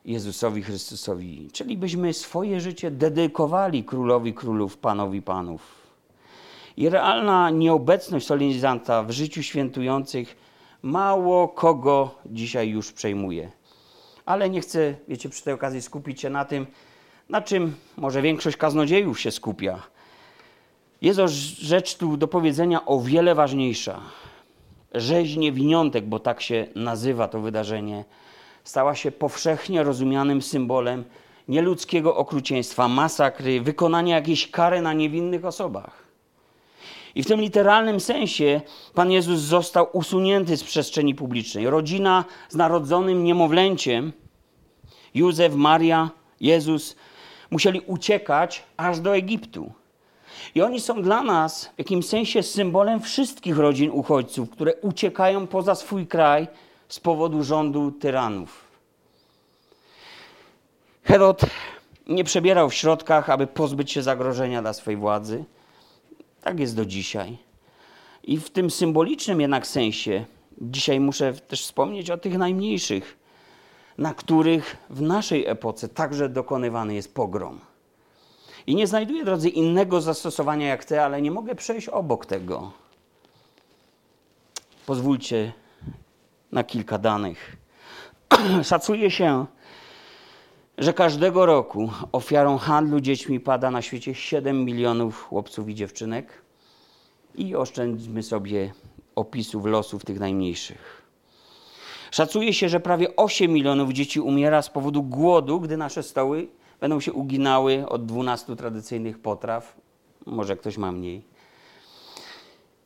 Jezusowi 0.05 0.63
Chrystusowi. 0.63 1.49
Czyli 1.53 1.77
byśmy 1.77 2.13
swoje 2.13 2.61
życie 2.61 2.91
dedykowali 2.91 3.85
Królowi 3.85 4.35
Królów, 4.35 4.79
Panowi 4.79 5.23
Panów. 5.23 5.63
I 6.77 6.89
realna 6.89 7.51
nieobecność 7.51 8.27
solenizanta 8.27 9.03
w 9.03 9.11
życiu 9.11 9.43
świętujących 9.43 10.37
mało 10.83 11.49
kogo 11.49 12.15
dzisiaj 12.27 12.69
już 12.69 12.93
przejmuje 12.93 13.61
ale 14.31 14.51
nie 14.51 14.61
chcę, 14.61 14.95
wiecie, 15.09 15.29
przy 15.29 15.43
tej 15.43 15.55
okazji 15.55 15.83
skupić 15.83 16.21
się 16.21 16.31
na 16.31 16.45
tym, 16.45 16.67
na 17.29 17.43
czym 17.43 17.75
może 17.97 18.23
większość 18.23 18.57
kaznodziejów 18.57 19.21
się 19.21 19.31
skupia. 19.31 19.83
Jest 21.03 21.21
rzecz 21.61 21.97
tu 21.97 22.17
do 22.17 22.29
powiedzenia 22.29 22.87
o 22.87 23.01
wiele 23.01 23.35
ważniejsza. 23.35 24.01
Rzeźnie 24.94 25.53
winiątek, 25.53 26.07
bo 26.07 26.18
tak 26.18 26.40
się 26.40 26.66
nazywa 26.74 27.29
to 27.29 27.40
wydarzenie, 27.40 28.05
stała 28.64 28.94
się 28.94 29.12
powszechnie 29.12 29.83
rozumianym 29.83 30.42
symbolem 30.42 31.05
nieludzkiego 31.48 32.16
okrucieństwa, 32.16 32.88
masakry, 32.88 33.61
wykonania 33.61 34.14
jakiejś 34.16 34.50
kary 34.50 34.83
na 34.83 34.92
niewinnych 34.92 35.44
osobach. 35.44 36.05
I 37.14 37.22
w 37.22 37.26
tym 37.26 37.40
literalnym 37.40 38.00
sensie 38.00 38.61
Pan 38.94 39.11
Jezus 39.11 39.40
został 39.40 39.88
usunięty 39.92 40.57
z 40.57 40.64
przestrzeni 40.64 41.14
publicznej. 41.14 41.70
Rodzina 41.70 42.24
z 42.48 42.55
narodzonym 42.55 43.24
niemowlęciem, 43.24 44.12
Józef, 45.14 45.55
Maria, 45.55 46.11
Jezus, 46.40 46.96
musieli 47.50 47.81
uciekać 47.81 48.62
aż 48.76 49.00
do 49.00 49.16
Egiptu. 49.16 49.72
I 50.55 50.62
oni 50.62 50.81
są 50.81 51.03
dla 51.03 51.22
nas 51.22 51.64
w 51.74 51.79
jakimś 51.79 52.07
sensie 52.07 52.42
symbolem 52.42 53.00
wszystkich 53.00 53.59
rodzin 53.59 53.90
uchodźców, 53.90 54.50
które 54.50 54.74
uciekają 54.74 55.46
poza 55.46 55.74
swój 55.74 56.07
kraj 56.07 56.48
z 56.88 57.00
powodu 57.00 57.44
rządu 57.44 57.92
tyranów. 57.92 58.64
Herod 61.05 61.40
nie 62.09 62.24
przebierał 62.24 62.70
w 62.70 62.74
środkach, 62.74 63.31
aby 63.31 63.46
pozbyć 63.46 63.92
się 63.92 64.03
zagrożenia 64.03 64.62
dla 64.62 64.72
swojej 64.72 65.00
władzy. 65.00 65.44
Tak 66.42 66.61
jest 66.61 66.76
do 66.76 66.85
dzisiaj. 66.85 67.38
I 68.24 68.37
w 68.37 68.50
tym 68.50 68.70
symbolicznym 68.70 69.40
jednak 69.40 69.66
sensie, 69.66 70.24
dzisiaj 70.61 71.00
muszę 71.00 71.33
też 71.33 71.62
wspomnieć 71.62 72.11
o 72.11 72.18
tych 72.18 72.38
najmniejszych, 72.38 73.18
na 73.98 74.14
których 74.14 74.76
w 74.90 75.03
naszej 75.03 75.46
epoce 75.46 75.88
także 75.88 76.29
dokonywany 76.29 76.94
jest 76.94 77.14
pogrom. 77.14 77.61
I 78.71 78.75
nie 78.75 78.87
znajduję, 78.87 79.25
drodzy, 79.25 79.49
innego 79.49 80.01
zastosowania 80.01 80.69
jak 80.69 80.85
te, 80.85 81.05
ale 81.05 81.23
nie 81.23 81.31
mogę 81.31 81.55
przejść 81.55 81.89
obok 81.89 82.27
tego. 82.27 82.73
Pozwólcie 84.87 85.53
na 86.53 86.65
kilka 86.65 86.99
danych. 86.99 87.57
Szacuje 88.63 89.11
się, 89.11 89.47
że 90.79 90.93
każdego 90.93 91.47
roku 91.47 91.91
ofiarą 92.13 92.59
handlu 92.59 93.01
dziećmi 93.01 93.41
pada 93.41 93.71
na 93.71 93.83
świecie 93.83 94.15
7 94.15 94.65
milionów 94.65 95.23
chłopców 95.23 95.69
i 95.69 95.75
dziewczynek 95.75 96.43
i 97.35 97.57
oszczędźmy 97.57 98.23
sobie 98.23 98.73
opisów 99.15 99.67
losów 99.67 100.05
tych 100.05 100.21
najmniejszych. 100.21 101.03
Szacuje 102.11 102.55
się, 102.55 102.69
że 102.69 102.81
prawie 102.81 103.17
8 103.17 103.53
milionów 103.53 103.93
dzieci 103.93 104.21
umiera 104.21 104.63
z 104.63 104.71
powodu 104.71 105.03
głodu, 105.03 105.61
gdy 105.61 105.77
nasze 105.77 106.03
stoły 106.03 106.60
będą 106.81 107.01
się 107.01 107.12
uginały 107.12 107.88
od 107.88 108.07
12 108.07 108.57
tradycyjnych 108.57 109.19
potraw. 109.19 109.77
Może 110.27 110.57
ktoś 110.57 110.77
ma 110.77 110.93
mniej. 110.93 111.31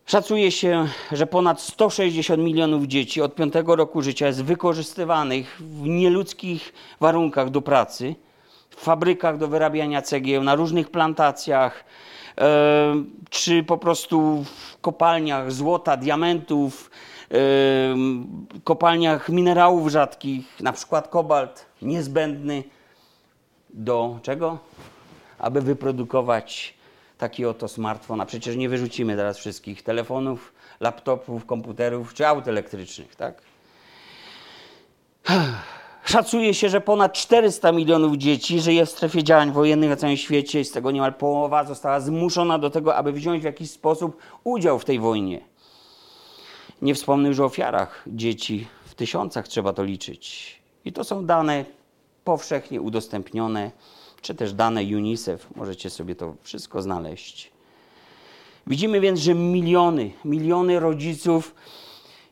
Szacuje 0.07 0.51
się, 0.51 0.89
że 1.13 1.27
ponad 1.27 1.61
160 1.61 2.43
milionów 2.43 2.85
dzieci 2.85 3.23
od 3.23 3.35
5 3.35 3.55
roku 3.67 4.03
życia 4.03 4.27
jest 4.27 4.45
wykorzystywanych 4.45 5.57
w 5.61 5.87
nieludzkich 5.87 6.73
warunkach 7.01 7.51
do 7.51 7.63
pracy, 7.63 8.15
w 8.71 8.77
fabrykach 8.77 9.39
do 9.39 9.49
wyrabiania 9.49 10.03
cegieł, 10.03 10.43
na 10.43 10.55
różnych 10.55 10.91
plantacjach, 10.91 11.85
e, 12.39 13.05
czy 13.31 13.63
po 13.63 13.79
prostu 13.79 14.45
w 14.45 14.81
kopalniach 14.81 15.53
złota, 15.53 15.97
diamentów, 15.97 16.91
e, 17.31 17.37
kopalniach 18.65 19.29
minerałów 19.29 19.89
rzadkich, 19.89 20.61
na 20.61 20.73
przykład 20.73 21.09
kobalt, 21.09 21.67
niezbędny 21.83 22.63
do 23.75 24.19
czego? 24.23 24.59
Aby 25.39 25.63
wyprodukować 25.63 26.75
taki 27.19 27.47
oto 27.47 27.69
smartfon, 27.69 28.21
a 28.21 28.27
przecież 28.27 28.57
nie 28.57 28.69
wyrzucimy 28.69 29.17
teraz 29.17 29.39
wszystkich 29.39 29.83
telefonów, 29.83 30.53
laptopów, 30.81 31.47
komputerów 31.47 32.15
czy 32.15 32.27
aut 32.27 32.49
elektrycznych, 32.49 33.17
tak? 33.17 33.43
Szacuje 36.05 36.55
się, 36.55 36.69
że 36.69 36.81
ponad 36.81 37.13
400 37.13 37.73
milionów 37.73 38.17
dzieci 38.17 38.61
żyje 38.61 38.87
w 38.87 38.91
strefie 38.91 39.23
działań 39.23 39.53
wojennych 39.53 39.91
na 39.91 39.97
całym 39.97 40.17
świecie 40.17 40.61
i 40.61 40.65
z 40.65 40.73
tego 40.73 40.91
niemal 40.91 41.15
połowa 41.15 41.65
została 41.65 42.01
zmuszona 42.01 42.59
do 42.59 42.71
tego, 42.71 42.97
aby 42.97 43.13
wziąć 43.13 43.43
w 43.43 43.45
jakiś 43.45 43.71
sposób 43.71 44.17
udział 44.45 44.79
w 44.79 44.85
tej 44.85 44.99
wojnie. 44.99 45.41
Nie 46.83 46.95
wspomnę 46.95 47.29
już 47.29 47.41
o 47.41 47.45
ofiarach 47.45 48.05
dzieci, 48.07 48.67
w 48.85 48.95
tysiącach 48.95 49.49
trzeba 49.49 49.73
to 49.73 49.85
liczyć. 49.85 50.55
I 50.85 50.93
to 50.93 51.05
są 51.05 51.27
dane 51.27 51.65
powszechnie 52.25 52.81
udostępnione 52.81 53.71
czy 54.23 54.35
też 54.35 54.53
dane 54.53 54.81
UNICEF. 54.81 55.47
Możecie 55.57 55.91
sobie 55.91 56.15
to 56.15 56.35
wszystko 56.43 56.83
znaleźć. 56.83 57.53
Widzimy 58.67 59.01
więc, 59.01 59.21
że 59.21 59.35
miliony, 59.35 60.11
miliony 60.25 60.81
rodziców 60.81 61.55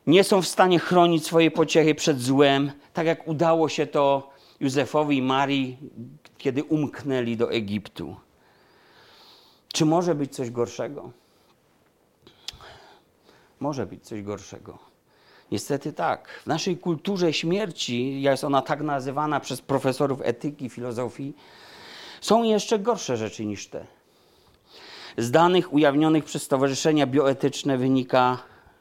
nie 0.07 0.23
są 0.23 0.41
w 0.41 0.47
stanie 0.47 0.79
chronić 0.79 1.25
swojej 1.25 1.51
pociechy 1.51 1.95
przed 1.95 2.21
złem, 2.21 2.71
tak 2.93 3.07
jak 3.07 3.27
udało 3.27 3.69
się 3.69 3.87
to 3.87 4.31
Józefowi 4.59 5.17
i 5.17 5.21
Marii, 5.21 5.77
kiedy 6.37 6.63
umknęli 6.63 7.37
do 7.37 7.51
Egiptu. 7.51 8.15
Czy 9.73 9.85
może 9.85 10.15
być 10.15 10.35
coś 10.35 10.51
gorszego? 10.51 11.11
Może 13.59 13.85
być 13.85 14.03
coś 14.03 14.21
gorszego. 14.21 14.92
Niestety 15.53 15.93
tak. 15.93 16.27
W 16.43 16.47
naszej 16.47 16.77
kulturze 16.77 17.33
śmierci, 17.33 18.21
jest 18.21 18.43
ona 18.43 18.61
tak 18.61 18.81
nazywana 18.81 19.39
przez 19.39 19.61
profesorów 19.61 20.19
etyki, 20.23 20.69
filozofii, 20.69 21.33
są 22.21 22.43
jeszcze 22.43 22.79
gorsze 22.79 23.17
rzeczy 23.17 23.45
niż 23.45 23.67
te. 23.67 23.85
Z 25.17 25.31
danych 25.31 25.73
ujawnionych 25.73 26.23
przez 26.23 26.43
Stowarzyszenia 26.43 27.07
Bioetyczne 27.07 27.77
wynika, 27.77 28.37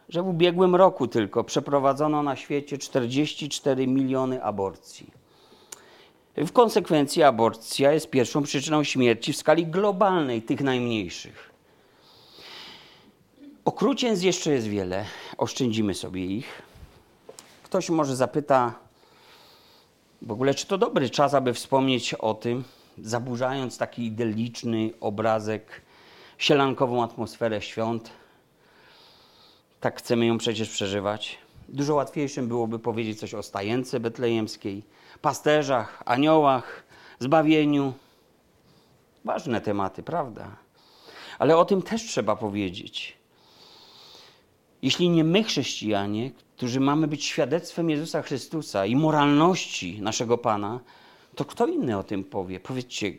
że 0.08 0.22
w 0.22 0.28
ubiegłym 0.28 0.74
roku 0.74 1.08
tylko 1.08 1.44
przeprowadzono 1.44 2.22
na 2.22 2.36
świecie 2.36 2.78
44 2.78 3.86
miliony 3.86 4.44
aborcji. 4.44 5.10
W 6.36 6.52
konsekwencji 6.52 7.22
aborcja 7.22 7.92
jest 7.92 8.10
pierwszą 8.10 8.42
przyczyną 8.42 8.84
śmierci 8.84 9.32
w 9.32 9.36
skali 9.36 9.66
globalnej 9.66 10.42
tych 10.42 10.60
najmniejszych. 10.60 11.51
Okrucieństw 13.64 14.24
jeszcze 14.24 14.52
jest 14.52 14.66
wiele, 14.66 15.04
oszczędzimy 15.38 15.94
sobie 15.94 16.26
ich. 16.26 16.62
Ktoś 17.62 17.90
może 17.90 18.16
zapyta, 18.16 18.74
w 20.22 20.32
ogóle 20.32 20.54
czy 20.54 20.66
to 20.66 20.78
dobry 20.78 21.10
czas, 21.10 21.34
aby 21.34 21.54
wspomnieć 21.54 22.14
o 22.14 22.34
tym, 22.34 22.64
zaburzając 22.98 23.78
taki 23.78 24.06
idylliczny 24.06 24.90
obrazek, 25.00 25.82
sielankową 26.38 27.02
atmosferę 27.02 27.62
świąt. 27.62 28.10
Tak 29.80 29.98
chcemy 29.98 30.26
ją 30.26 30.38
przecież 30.38 30.70
przeżywać. 30.70 31.38
Dużo 31.68 31.94
łatwiejszym 31.94 32.48
byłoby 32.48 32.78
powiedzieć 32.78 33.20
coś 33.20 33.34
o 33.34 33.42
stajence 33.42 34.00
betlejemskiej, 34.00 34.82
pasterzach, 35.20 36.02
aniołach, 36.06 36.84
zbawieniu. 37.18 37.92
Ważne 39.24 39.60
tematy, 39.60 40.02
prawda? 40.02 40.56
Ale 41.38 41.56
o 41.56 41.64
tym 41.64 41.82
też 41.82 42.02
trzeba 42.02 42.36
powiedzieć. 42.36 43.21
Jeśli 44.82 45.10
nie 45.10 45.24
my, 45.24 45.44
chrześcijanie, 45.44 46.30
którzy 46.56 46.80
mamy 46.80 47.08
być 47.08 47.24
świadectwem 47.24 47.90
Jezusa 47.90 48.22
Chrystusa 48.22 48.86
i 48.86 48.96
moralności 48.96 50.02
naszego 50.02 50.38
Pana, 50.38 50.80
to 51.34 51.44
kto 51.44 51.66
inny 51.66 51.98
o 51.98 52.02
tym 52.02 52.24
powie? 52.24 52.60
Powiedzcie, 52.60 53.12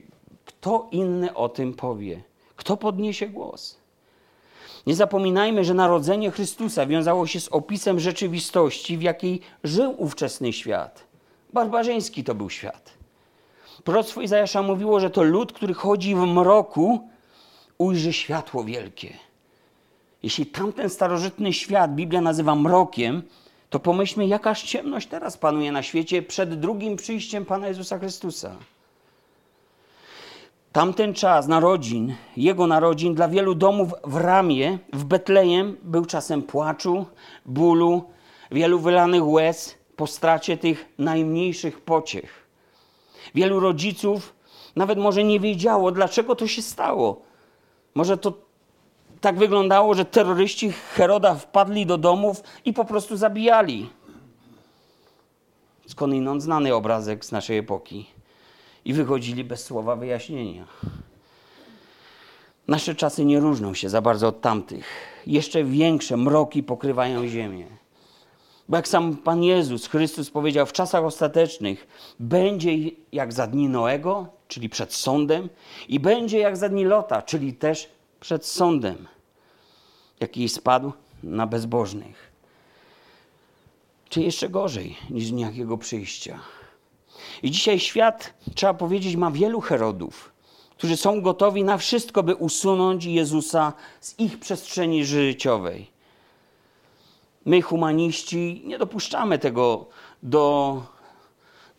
kto 0.45 0.87
inny 0.91 1.33
o 1.33 1.49
tym 1.49 1.73
powie? 1.73 2.23
Kto 2.55 2.77
podniesie 2.77 3.27
głos? 3.27 3.77
Nie 4.87 4.95
zapominajmy, 4.95 5.63
że 5.63 5.73
narodzenie 5.73 6.31
Chrystusa 6.31 6.85
wiązało 6.85 7.27
się 7.27 7.39
z 7.39 7.47
opisem 7.47 7.99
rzeczywistości, 7.99 8.97
w 8.97 9.01
jakiej 9.01 9.41
żył 9.63 9.95
ówczesny 9.97 10.53
świat. 10.53 11.03
Barbarzyński 11.53 12.23
to 12.23 12.35
był 12.35 12.49
świat. 12.49 12.93
Proroctwo 13.83 14.21
Izajasza 14.21 14.61
mówiło, 14.61 14.99
że 14.99 15.09
to 15.09 15.23
lud, 15.23 15.53
który 15.53 15.73
chodzi 15.73 16.15
w 16.15 16.19
mroku, 16.19 17.09
ujrzy 17.77 18.13
światło 18.13 18.63
wielkie. 18.63 19.13
Jeśli 20.23 20.45
tamten 20.45 20.89
starożytny 20.89 21.53
świat 21.53 21.95
Biblia 21.95 22.21
nazywa 22.21 22.55
mrokiem, 22.55 23.23
to 23.69 23.79
pomyślmy, 23.79 24.27
jakaż 24.27 24.63
ciemność 24.63 25.07
teraz 25.07 25.37
panuje 25.37 25.71
na 25.71 25.83
świecie 25.83 26.21
przed 26.21 26.59
drugim 26.59 26.95
przyjściem 26.95 27.45
Pana 27.45 27.67
Jezusa 27.67 27.99
Chrystusa. 27.99 28.55
Tamten 30.71 31.13
czas 31.13 31.47
narodzin, 31.47 32.15
jego 32.37 32.67
narodzin 32.67 33.15
dla 33.15 33.27
wielu 33.27 33.55
domów 33.55 33.89
w 34.03 34.15
Ramie, 34.15 34.77
w 34.93 35.03
Betlejem 35.03 35.77
był 35.83 36.05
czasem 36.05 36.43
płaczu, 36.43 37.05
bólu, 37.45 38.03
wielu 38.51 38.79
wylanych 38.79 39.27
łez 39.27 39.75
po 39.95 40.07
stracie 40.07 40.57
tych 40.57 40.85
najmniejszych 40.97 41.81
pociech. 41.81 42.47
Wielu 43.35 43.59
rodziców 43.59 44.35
nawet 44.75 44.99
może 44.99 45.23
nie 45.23 45.39
wiedziało, 45.39 45.91
dlaczego 45.91 46.35
to 46.35 46.47
się 46.47 46.61
stało. 46.61 47.21
Może 47.95 48.17
to 48.17 48.33
tak 49.23 49.37
wyglądało, 49.37 49.93
że 49.93 50.05
terroryści 50.05 50.71
Heroda 50.71 51.35
wpadli 51.35 51.85
do 51.85 51.97
domów 51.97 52.43
i 52.65 52.73
po 52.73 52.85
prostu 52.85 53.17
zabijali. 53.17 53.89
Skądinąd 55.87 56.43
znany 56.43 56.75
obrazek 56.75 57.25
z 57.25 57.31
naszej 57.31 57.57
epoki. 57.57 58.05
I 58.85 58.93
wychodzili 58.93 59.43
bez 59.43 59.63
słowa 59.63 59.95
wyjaśnienia. 59.95 60.67
Nasze 62.67 62.95
czasy 62.95 63.25
nie 63.25 63.39
różnią 63.39 63.73
się 63.73 63.89
za 63.89 64.01
bardzo 64.01 64.27
od 64.27 64.41
tamtych. 64.41 64.85
Jeszcze 65.27 65.63
większe 65.63 66.17
mroki 66.17 66.63
pokrywają 66.63 67.27
ziemię. 67.27 67.67
Bo 68.69 68.77
jak 68.77 68.87
sam 68.87 69.17
Pan 69.17 69.43
Jezus 69.43 69.87
Chrystus 69.87 70.29
powiedział, 70.29 70.65
w 70.65 70.73
czasach 70.73 71.03
ostatecznych 71.03 71.87
będzie 72.19 72.71
jak 73.11 73.33
za 73.33 73.47
dni 73.47 73.69
Noego, 73.69 74.27
czyli 74.47 74.69
przed 74.69 74.93
sądem, 74.93 75.49
i 75.89 75.99
będzie 75.99 76.39
jak 76.39 76.57
za 76.57 76.69
dni 76.69 76.85
Lota, 76.85 77.21
czyli 77.21 77.53
też 77.53 77.89
przed 78.19 78.45
sądem 78.45 79.12
jaki 80.19 80.49
spadł 80.49 80.91
na 81.23 81.47
bezbożnych. 81.47 82.31
Czy 84.09 84.21
jeszcze 84.21 84.49
gorzej 84.49 84.97
niż 85.09 85.29
jego 85.53 85.77
przyjścia. 85.77 86.39
I 87.43 87.51
dzisiaj 87.51 87.79
świat, 87.79 88.33
trzeba 88.55 88.73
powiedzieć, 88.73 89.15
ma 89.15 89.31
wielu 89.31 89.61
Herodów, 89.61 90.31
którzy 90.77 90.97
są 90.97 91.21
gotowi 91.21 91.63
na 91.63 91.77
wszystko, 91.77 92.23
by 92.23 92.35
usunąć 92.35 93.05
Jezusa 93.05 93.73
z 94.01 94.19
ich 94.19 94.39
przestrzeni 94.39 95.05
życiowej. 95.05 95.87
My, 97.45 97.61
humaniści, 97.61 98.61
nie 98.65 98.77
dopuszczamy 98.77 99.39
tego 99.39 99.85
do, 100.23 100.81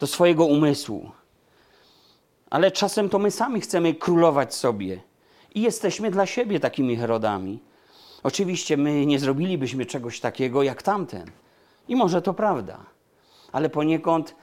do 0.00 0.06
swojego 0.06 0.44
umysłu. 0.44 1.10
Ale 2.50 2.70
czasem 2.70 3.08
to 3.08 3.18
my 3.18 3.30
sami 3.30 3.60
chcemy 3.60 3.94
królować 3.94 4.54
sobie 4.54 5.00
i 5.54 5.62
jesteśmy 5.62 6.10
dla 6.10 6.26
siebie 6.26 6.60
takimi 6.60 6.96
Herodami. 6.96 7.58
Oczywiście 8.24 8.76
my 8.76 9.06
nie 9.06 9.18
zrobilibyśmy 9.18 9.86
czegoś 9.86 10.20
takiego 10.20 10.62
jak 10.62 10.82
tamten. 10.82 11.30
I 11.88 11.96
może 11.96 12.22
to 12.22 12.34
prawda, 12.34 12.78
ale 13.52 13.70
poniekąd 13.70 14.36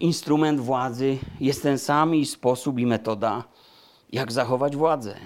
instrument 0.00 0.60
władzy 0.60 1.18
jest 1.40 1.62
ten 1.62 1.78
sam 1.78 2.14
i 2.14 2.26
sposób 2.26 2.78
i 2.78 2.86
metoda, 2.86 3.44
jak 4.12 4.32
zachować 4.32 4.76
władzę. 4.76 5.16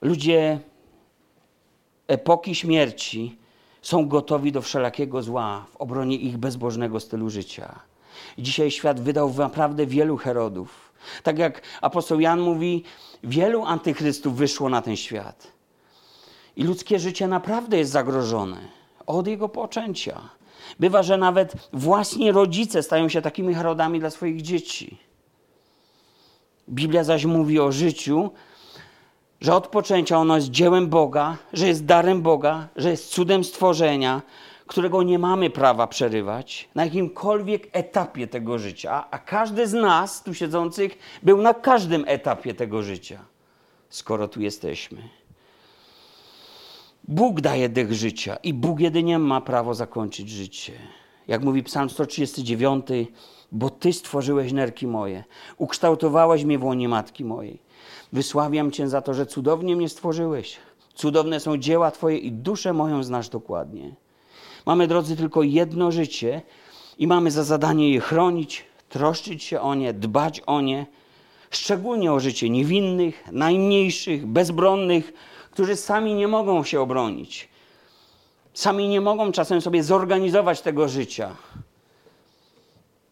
Ludzie 0.00 0.60
epoki 2.06 2.54
śmierci 2.54 3.38
są 3.82 4.08
gotowi 4.08 4.52
do 4.52 4.62
wszelakiego 4.62 5.22
zła 5.22 5.66
w 5.70 5.76
obronie 5.76 6.16
ich 6.16 6.38
bezbożnego 6.38 7.00
stylu 7.00 7.30
życia. 7.30 7.80
Dzisiaj 8.38 8.70
świat 8.70 9.00
wydał 9.00 9.34
naprawdę 9.34 9.86
wielu 9.86 10.16
Herodów. 10.16 10.91
Tak 11.22 11.38
jak 11.38 11.62
apostoł 11.80 12.20
Jan 12.20 12.40
mówi, 12.40 12.84
wielu 13.24 13.64
antychrystów 13.64 14.36
wyszło 14.36 14.68
na 14.68 14.82
ten 14.82 14.96
świat. 14.96 15.52
I 16.56 16.64
ludzkie 16.64 16.98
życie 16.98 17.28
naprawdę 17.28 17.78
jest 17.78 17.90
zagrożone 17.90 18.56
od 19.06 19.26
jego 19.26 19.48
poczęcia. 19.48 20.20
Bywa, 20.80 21.02
że 21.02 21.16
nawet 21.16 21.52
własni 21.72 22.32
rodzice 22.32 22.82
stają 22.82 23.08
się 23.08 23.22
takimi 23.22 23.54
Herodami 23.54 24.00
dla 24.00 24.10
swoich 24.10 24.42
dzieci. 24.42 24.98
Biblia 26.68 27.04
zaś 27.04 27.24
mówi 27.24 27.60
o 27.60 27.72
życiu, 27.72 28.30
że 29.40 29.54
od 29.54 29.66
poczęcia 29.66 30.18
ono 30.18 30.36
jest 30.36 30.50
dziełem 30.50 30.88
Boga, 30.88 31.36
że 31.52 31.66
jest 31.66 31.84
darem 31.84 32.22
Boga, 32.22 32.68
że 32.76 32.90
jest 32.90 33.08
cudem 33.08 33.44
stworzenia, 33.44 34.22
którego 34.66 35.02
nie 35.02 35.18
mamy 35.18 35.50
prawa 35.50 35.86
przerywać 35.86 36.68
na 36.74 36.84
jakimkolwiek 36.84 37.68
etapie 37.72 38.26
tego 38.26 38.58
życia, 38.58 39.04
a 39.10 39.18
każdy 39.18 39.66
z 39.66 39.72
nas 39.72 40.22
tu 40.22 40.34
siedzących 40.34 40.98
był 41.22 41.42
na 41.42 41.54
każdym 41.54 42.04
etapie 42.06 42.54
tego 42.54 42.82
życia, 42.82 43.18
skoro 43.88 44.28
tu 44.28 44.40
jesteśmy. 44.40 45.08
Bóg 47.08 47.40
daje 47.40 47.68
dech 47.68 47.92
życia 47.92 48.36
i 48.36 48.54
Bóg 48.54 48.80
jedynie 48.80 49.18
ma 49.18 49.40
prawo 49.40 49.74
zakończyć 49.74 50.30
życie. 50.30 50.72
Jak 51.28 51.44
mówi 51.44 51.62
Psalm 51.62 51.90
139, 51.90 52.86
bo 53.52 53.70
Ty 53.70 53.92
stworzyłeś 53.92 54.52
nerki 54.52 54.86
moje, 54.86 55.24
ukształtowałeś 55.56 56.44
mnie 56.44 56.58
w 56.58 56.64
łonie 56.64 56.88
matki 56.88 57.24
mojej. 57.24 57.58
Wysławiam 58.12 58.70
Cię 58.70 58.88
za 58.88 59.02
to, 59.02 59.14
że 59.14 59.26
cudownie 59.26 59.76
mnie 59.76 59.88
stworzyłeś. 59.88 60.56
Cudowne 60.94 61.40
są 61.40 61.56
dzieła 61.56 61.90
Twoje 61.90 62.18
i 62.18 62.32
duszę 62.32 62.72
moją 62.72 63.02
znasz 63.02 63.28
dokładnie. 63.28 63.94
Mamy, 64.66 64.86
drodzy, 64.86 65.16
tylko 65.16 65.42
jedno 65.42 65.92
życie 65.92 66.42
i 66.98 67.06
mamy 67.06 67.30
za 67.30 67.44
zadanie 67.44 67.90
je 67.92 68.00
chronić, 68.00 68.64
troszczyć 68.88 69.44
się 69.44 69.60
o 69.60 69.74
nie, 69.74 69.92
dbać 69.92 70.42
o 70.46 70.60
nie, 70.60 70.86
szczególnie 71.50 72.12
o 72.12 72.20
życie 72.20 72.50
niewinnych, 72.50 73.24
najmniejszych, 73.32 74.26
bezbronnych, 74.26 75.12
którzy 75.50 75.76
sami 75.76 76.14
nie 76.14 76.28
mogą 76.28 76.64
się 76.64 76.80
obronić. 76.80 77.48
Sami 78.54 78.88
nie 78.88 79.00
mogą 79.00 79.32
czasem 79.32 79.60
sobie 79.60 79.82
zorganizować 79.82 80.60
tego 80.60 80.88
życia. 80.88 81.36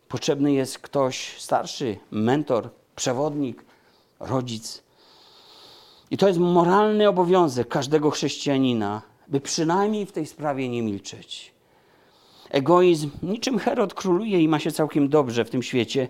Potrzebny 0.08 0.52
jest 0.52 0.78
ktoś 0.78 1.34
starszy, 1.38 1.98
mentor, 2.10 2.70
przewodnik, 2.96 3.64
rodzic. 4.20 4.82
I 6.10 6.16
to 6.16 6.28
jest 6.28 6.40
moralny 6.40 7.08
obowiązek 7.08 7.68
każdego 7.68 8.10
chrześcijanina, 8.10 9.02
by 9.30 9.40
przynajmniej 9.40 10.06
w 10.06 10.12
tej 10.12 10.26
sprawie 10.26 10.68
nie 10.68 10.82
milczeć. 10.82 11.52
Egoizm 12.50 13.10
niczym 13.22 13.58
Herod 13.58 13.94
króluje 13.94 14.42
i 14.42 14.48
ma 14.48 14.58
się 14.58 14.72
całkiem 14.72 15.08
dobrze 15.08 15.44
w 15.44 15.50
tym 15.50 15.62
świecie, 15.62 16.08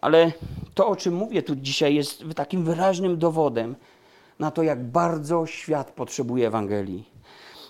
ale 0.00 0.32
to, 0.74 0.86
o 0.86 0.96
czym 0.96 1.14
mówię 1.14 1.42
tu 1.42 1.56
dzisiaj, 1.56 1.94
jest 1.94 2.24
takim 2.36 2.64
wyraźnym 2.64 3.18
dowodem 3.18 3.74
na 4.38 4.50
to, 4.50 4.62
jak 4.62 4.84
bardzo 4.84 5.46
świat 5.46 5.90
potrzebuje 5.90 6.46
Ewangelii. 6.46 7.04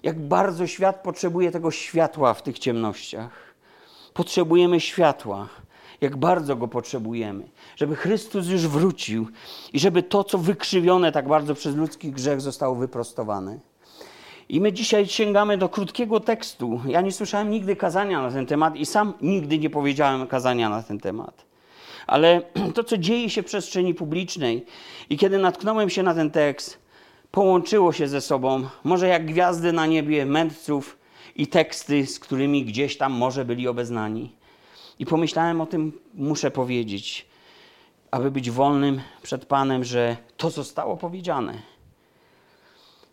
Jak 0.03 0.21
bardzo 0.21 0.67
świat 0.67 1.03
potrzebuje 1.03 1.51
tego 1.51 1.71
światła 1.71 2.35
w 2.35 2.43
tych 2.43 2.59
ciemnościach. 2.59 3.55
Potrzebujemy 4.15 4.81
światła. 4.81 5.49
Jak 6.01 6.17
bardzo 6.17 6.57
go 6.57 6.69
potrzebujemy. 6.69 7.49
Żeby 7.77 7.97
Chrystus 7.97 8.49
już 8.49 8.69
wrócił 8.69 9.29
i 9.73 9.79
żeby 9.79 10.03
to, 10.03 10.25
co 10.25 10.39
wykrzywione 10.39 11.13
tak 11.13 11.29
bardzo 11.29 11.55
przez 11.55 11.77
ludzki 11.77 12.13
grzech, 12.13 12.41
zostało 12.41 12.75
wyprostowane. 12.75 13.59
I 14.49 14.61
my 14.61 14.73
dzisiaj 14.73 15.07
sięgamy 15.07 15.59
do 15.59 15.69
krótkiego 15.69 16.21
tekstu. 16.21 16.81
Ja 16.87 17.01
nie 17.01 17.13
słyszałem 17.13 17.51
nigdy 17.51 17.77
kazania 17.77 18.23
na 18.23 18.31
ten 18.31 18.47
temat 18.47 18.77
i 18.77 18.87
sam 18.87 19.13
nigdy 19.21 19.59
nie 19.59 19.71
powiedziałem 19.71 20.27
kazania 20.27 20.69
na 20.69 20.83
ten 20.83 21.01
temat. 21.01 21.45
Ale 22.07 22.43
to, 22.75 22.85
co 22.85 22.99
dzieje 22.99 23.31
się 23.31 23.43
w 23.43 23.47
przestrzeni 23.47 23.95
publicznej 23.95 24.67
i 25.11 25.19
kiedy 25.19 25.39
natknąłem 25.39 25.91
się 25.91 26.03
na 26.03 26.15
ten 26.15 26.31
tekst, 26.31 26.79
połączyło 27.31 27.93
się 27.93 28.09
ze 28.09 28.21
sobą, 28.21 28.67
może 28.85 29.09
jak 29.09 29.27
gwiazdy 29.27 29.73
na 29.73 29.87
niebie, 29.87 30.27
mędrców 30.27 30.99
i 31.37 31.47
teksty, 31.47 32.07
z 32.07 32.19
którymi 32.19 32.65
gdzieś 32.65 32.97
tam 32.97 33.13
może 33.13 33.45
byli 33.45 33.69
obeznani. 33.69 34.33
I 34.99 35.07
pomyślałem 35.07 35.61
o 35.61 35.67
tym, 35.67 35.93
muszę 36.15 36.51
powiedzieć, 36.51 37.27
aby 38.11 38.31
być 38.31 38.51
wolnym 38.51 39.01
przed 39.23 39.47
Panem, 39.47 39.85
że 39.85 40.17
to 40.37 40.51
zostało 40.51 40.97
powiedziane. 40.97 41.72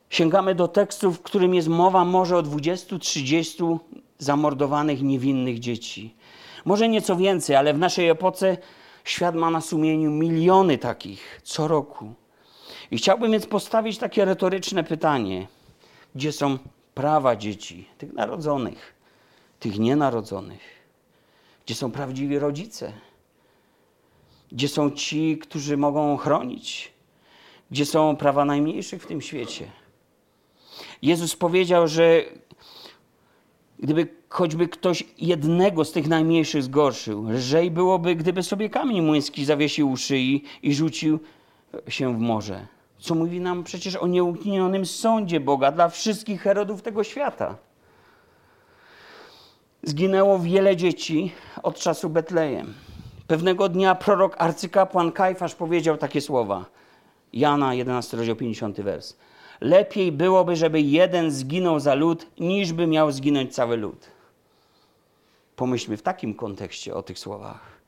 Sięgamy 0.10 0.56
do 0.56 0.68
tekstów, 0.68 1.18
w 1.18 1.22
którym 1.22 1.54
jest 1.54 1.68
mowa 1.68 2.06
może 2.06 2.38
o 2.38 2.44
20-30 2.44 3.80
zamordowanych 4.18 5.02
niewinnych 5.02 5.60
dzieci. 5.60 6.16
Może 6.66 6.90
nieco 6.90 7.16
więcej, 7.16 7.56
ale 7.56 7.74
w 7.74 7.78
naszej 7.78 8.10
epoce 8.10 8.58
świat 9.04 9.36
ma 9.36 9.50
na 9.50 9.62
sumieniu 9.62 10.12
miliony 10.12 10.78
takich 10.78 11.42
co 11.44 11.68
roku. 11.68 12.14
I 12.92 12.98
chciałbym 12.98 13.32
więc 13.32 13.46
postawić 13.46 13.98
takie 13.98 14.26
retoryczne 14.26 14.84
pytanie: 14.84 15.48
gdzie 16.16 16.32
są 16.32 16.58
prawa 16.94 17.36
dzieci, 17.36 17.88
tych 17.98 18.14
narodzonych, 18.14 18.94
tych 19.60 19.80
nienarodzonych? 19.80 20.62
Gdzie 21.66 21.76
są 21.76 21.92
prawdziwi 21.92 22.40
rodzice? 22.40 22.94
Gdzie 24.52 24.68
są 24.68 24.92
ci, 24.92 25.38
którzy 25.38 25.78
mogą 25.78 26.18
chronić? 26.18 26.92
Gdzie 27.72 27.86
są 27.86 28.16
prawa 28.16 28.46
najmniejszych 28.46 29.04
w 29.04 29.08
tym 29.08 29.22
świecie? 29.22 29.72
Jezus 31.02 31.36
powiedział, 31.36 31.88
że 31.88 32.24
gdyby 33.80 34.08
choćby 34.30 34.68
ktoś 34.68 35.04
jednego 35.18 35.86
z 35.86 35.92
tych 35.92 36.08
najmniejszych 36.08 36.64
zgorszył, 36.64 37.30
lżej 37.30 37.72
byłoby, 37.72 38.16
gdyby 38.16 38.44
sobie 38.44 38.70
kamień 38.70 39.02
młyński 39.02 39.46
zawiesił 39.46 39.92
u 39.92 39.98
szyi 39.98 40.44
i 40.64 40.74
rzucił 40.74 41.20
się 41.88 42.18
w 42.18 42.20
morze. 42.20 42.68
Co 43.00 43.16
mówi 43.16 43.42
nam 43.42 43.64
przecież 43.64 43.96
o 43.96 44.08
nieuniknionym 44.08 44.86
sądzie 44.86 45.40
Boga 45.40 45.72
dla 45.72 45.90
wszystkich 45.90 46.42
Herodów 46.42 46.82
tego 46.82 47.04
świata. 47.04 47.56
Zginęło 49.84 50.40
wiele 50.40 50.76
dzieci 50.76 51.32
od 51.64 51.80
czasu 51.80 52.10
Betlejem. 52.10 52.74
Pewnego 53.28 53.70
dnia 53.70 53.96
prorok 53.96 54.36
arcykapłan 54.38 55.12
Kajfasz 55.12 55.56
powiedział 55.56 55.98
takie 55.98 56.22
słowa. 56.22 56.66
Jana 57.34 57.74
11, 57.74 58.18
rozdział 58.18 58.36
50, 58.36 58.82
wers. 58.82 59.18
Lepiej 59.62 60.12
byłoby, 60.12 60.56
żeby 60.56 60.82
jeden 60.82 61.32
zginął 61.32 61.80
za 61.80 61.96
lud, 61.96 62.28
niż 62.40 62.74
by 62.74 62.88
miał 62.88 63.12
zginąć 63.12 63.56
cały 63.56 63.78
lud. 63.78 64.08
Pomyślmy 65.56 65.98
w 65.98 66.02
takim 66.02 66.34
kontekście 66.34 66.96
o 66.96 67.04
tych 67.04 67.20
słowach. 67.20 67.80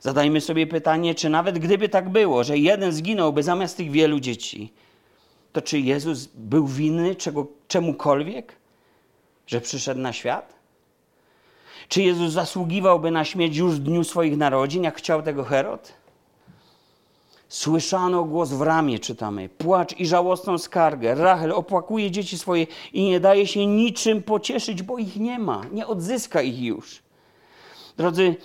Zadajmy 0.00 0.40
sobie 0.40 0.66
pytanie, 0.66 1.14
czy 1.14 1.28
nawet 1.28 1.58
gdyby 1.58 1.88
tak 1.88 2.08
było, 2.08 2.44
że 2.44 2.58
jeden 2.58 2.92
zginąłby 2.92 3.42
zamiast 3.42 3.76
tych 3.76 3.90
wielu 3.90 4.20
dzieci, 4.20 4.72
to 5.52 5.62
czy 5.62 5.78
Jezus 5.78 6.26
był 6.34 6.66
winny 6.66 7.14
czego, 7.14 7.46
czemukolwiek, 7.68 8.56
że 9.46 9.60
przyszedł 9.60 10.00
na 10.00 10.12
świat? 10.12 10.54
Czy 11.88 12.02
Jezus 12.02 12.32
zasługiwałby 12.32 13.10
na 13.10 13.24
śmierć 13.24 13.56
już 13.56 13.74
w 13.74 13.78
dniu 13.78 14.04
swoich 14.04 14.36
narodzin, 14.36 14.84
jak 14.84 14.98
chciał 14.98 15.22
tego 15.22 15.44
Herod? 15.44 15.92
Słyszano 17.48 18.24
głos 18.24 18.50
w 18.50 18.62
ramię, 18.62 18.98
czytamy, 18.98 19.48
płacz 19.48 20.00
i 20.00 20.06
żałosną 20.06 20.58
skargę. 20.58 21.14
Rachel 21.14 21.52
opłakuje 21.52 22.10
dzieci 22.10 22.38
swoje 22.38 22.66
i 22.92 23.04
nie 23.04 23.20
daje 23.20 23.46
się 23.46 23.66
niczym 23.66 24.22
pocieszyć, 24.22 24.82
bo 24.82 24.98
ich 24.98 25.16
nie 25.16 25.38
ma, 25.38 25.62
nie 25.72 25.86
odzyska 25.86 26.42
ich 26.42 26.60
już. 26.60 27.02
Drodzy, 27.96 28.36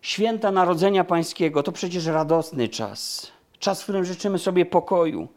święta 0.00 0.52
Narodzenia 0.52 1.04
Pańskiego 1.04 1.62
to 1.62 1.72
przecież 1.72 2.06
radosny 2.06 2.68
czas. 2.68 3.32
Czas, 3.58 3.80
w 3.80 3.82
którym 3.82 4.04
życzymy 4.04 4.38
sobie 4.38 4.66
pokoju. 4.66 5.28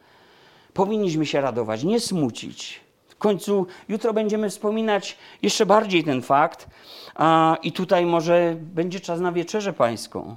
Powinniśmy 0.73 1.25
się 1.25 1.41
radować, 1.41 1.84
nie 1.84 1.99
smucić. 1.99 2.82
W 3.08 3.15
końcu 3.15 3.65
jutro 3.89 4.13
będziemy 4.13 4.49
wspominać 4.49 5.17
jeszcze 5.41 5.65
bardziej 5.65 6.04
ten 6.04 6.21
fakt, 6.21 6.67
a, 7.15 7.58
i 7.63 7.71
tutaj 7.71 8.06
może 8.06 8.56
będzie 8.60 8.99
czas 8.99 9.19
na 9.19 9.32
wieczerzę 9.32 9.73
pańską. 9.73 10.36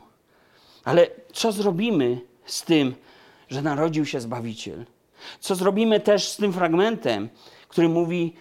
Ale 0.84 1.06
co 1.32 1.52
zrobimy 1.52 2.20
z 2.48 2.62
tym, 2.62 2.94
że 3.48 3.62
narodził 3.62 4.06
się 4.06 4.20
Zbawiciel? 4.20 4.84
Co 5.40 5.54
zrobimy 5.54 6.00
też 6.00 6.28
z 6.28 6.37
tym 6.37 6.52
fragmentem, 6.52 7.28
który 7.68 7.88
mówi 7.88 8.34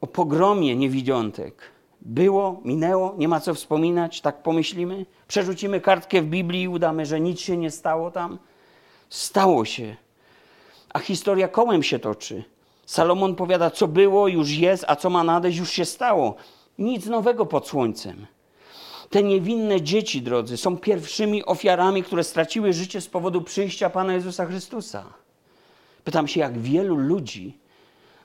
o 0.00 0.06
pogromie 0.06 0.76
niewidziątek? 0.76 1.62
Było, 2.00 2.60
minęło, 2.64 3.14
nie 3.18 3.28
ma 3.28 3.40
co 3.40 3.54
wspominać, 3.54 4.20
tak 4.20 4.42
pomyślimy? 4.42 5.06
Przerzucimy 5.28 5.80
kartkę 5.80 6.22
w 6.22 6.26
Biblii 6.26 6.62
i 6.62 6.68
udamy, 6.68 7.06
że 7.06 7.20
nic 7.20 7.40
się 7.40 7.56
nie 7.56 7.70
stało 7.70 8.10
tam? 8.10 8.38
Stało 9.08 9.64
się. 9.64 9.96
A 10.92 10.98
historia 10.98 11.48
kołem 11.48 11.82
się 11.82 11.98
toczy. 11.98 12.44
Salomon 12.86 13.34
powiada, 13.34 13.70
co 13.70 13.88
było, 13.88 14.28
już 14.28 14.50
jest, 14.50 14.84
a 14.88 14.96
co 14.96 15.10
ma 15.10 15.24
nadejść, 15.24 15.58
już 15.58 15.70
się 15.70 15.84
stało. 15.84 16.34
Nic 16.78 17.06
nowego 17.06 17.46
pod 17.46 17.68
słońcem. 17.68 18.26
Te 19.14 19.22
niewinne 19.22 19.82
dzieci, 19.82 20.22
drodzy, 20.22 20.56
są 20.56 20.76
pierwszymi 20.76 21.44
ofiarami, 21.44 22.02
które 22.02 22.24
straciły 22.24 22.72
życie 22.72 23.00
z 23.00 23.08
powodu 23.08 23.42
przyjścia 23.42 23.90
Pana 23.90 24.14
Jezusa 24.14 24.46
Chrystusa. 24.46 25.04
Pytam 26.04 26.28
się, 26.28 26.40
jak 26.40 26.58
wielu 26.58 26.96
ludzi 26.96 27.58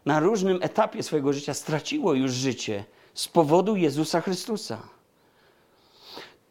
na 0.06 0.20
różnym 0.20 0.60
etapie 0.62 1.04
swojego 1.04 1.34
życia 1.34 1.54
straciło 1.54 2.14
już 2.14 2.32
życie 2.32 2.84
z 3.14 3.28
powodu 3.28 3.76
Jezusa 3.76 4.22
Chrystusa. 4.22 4.78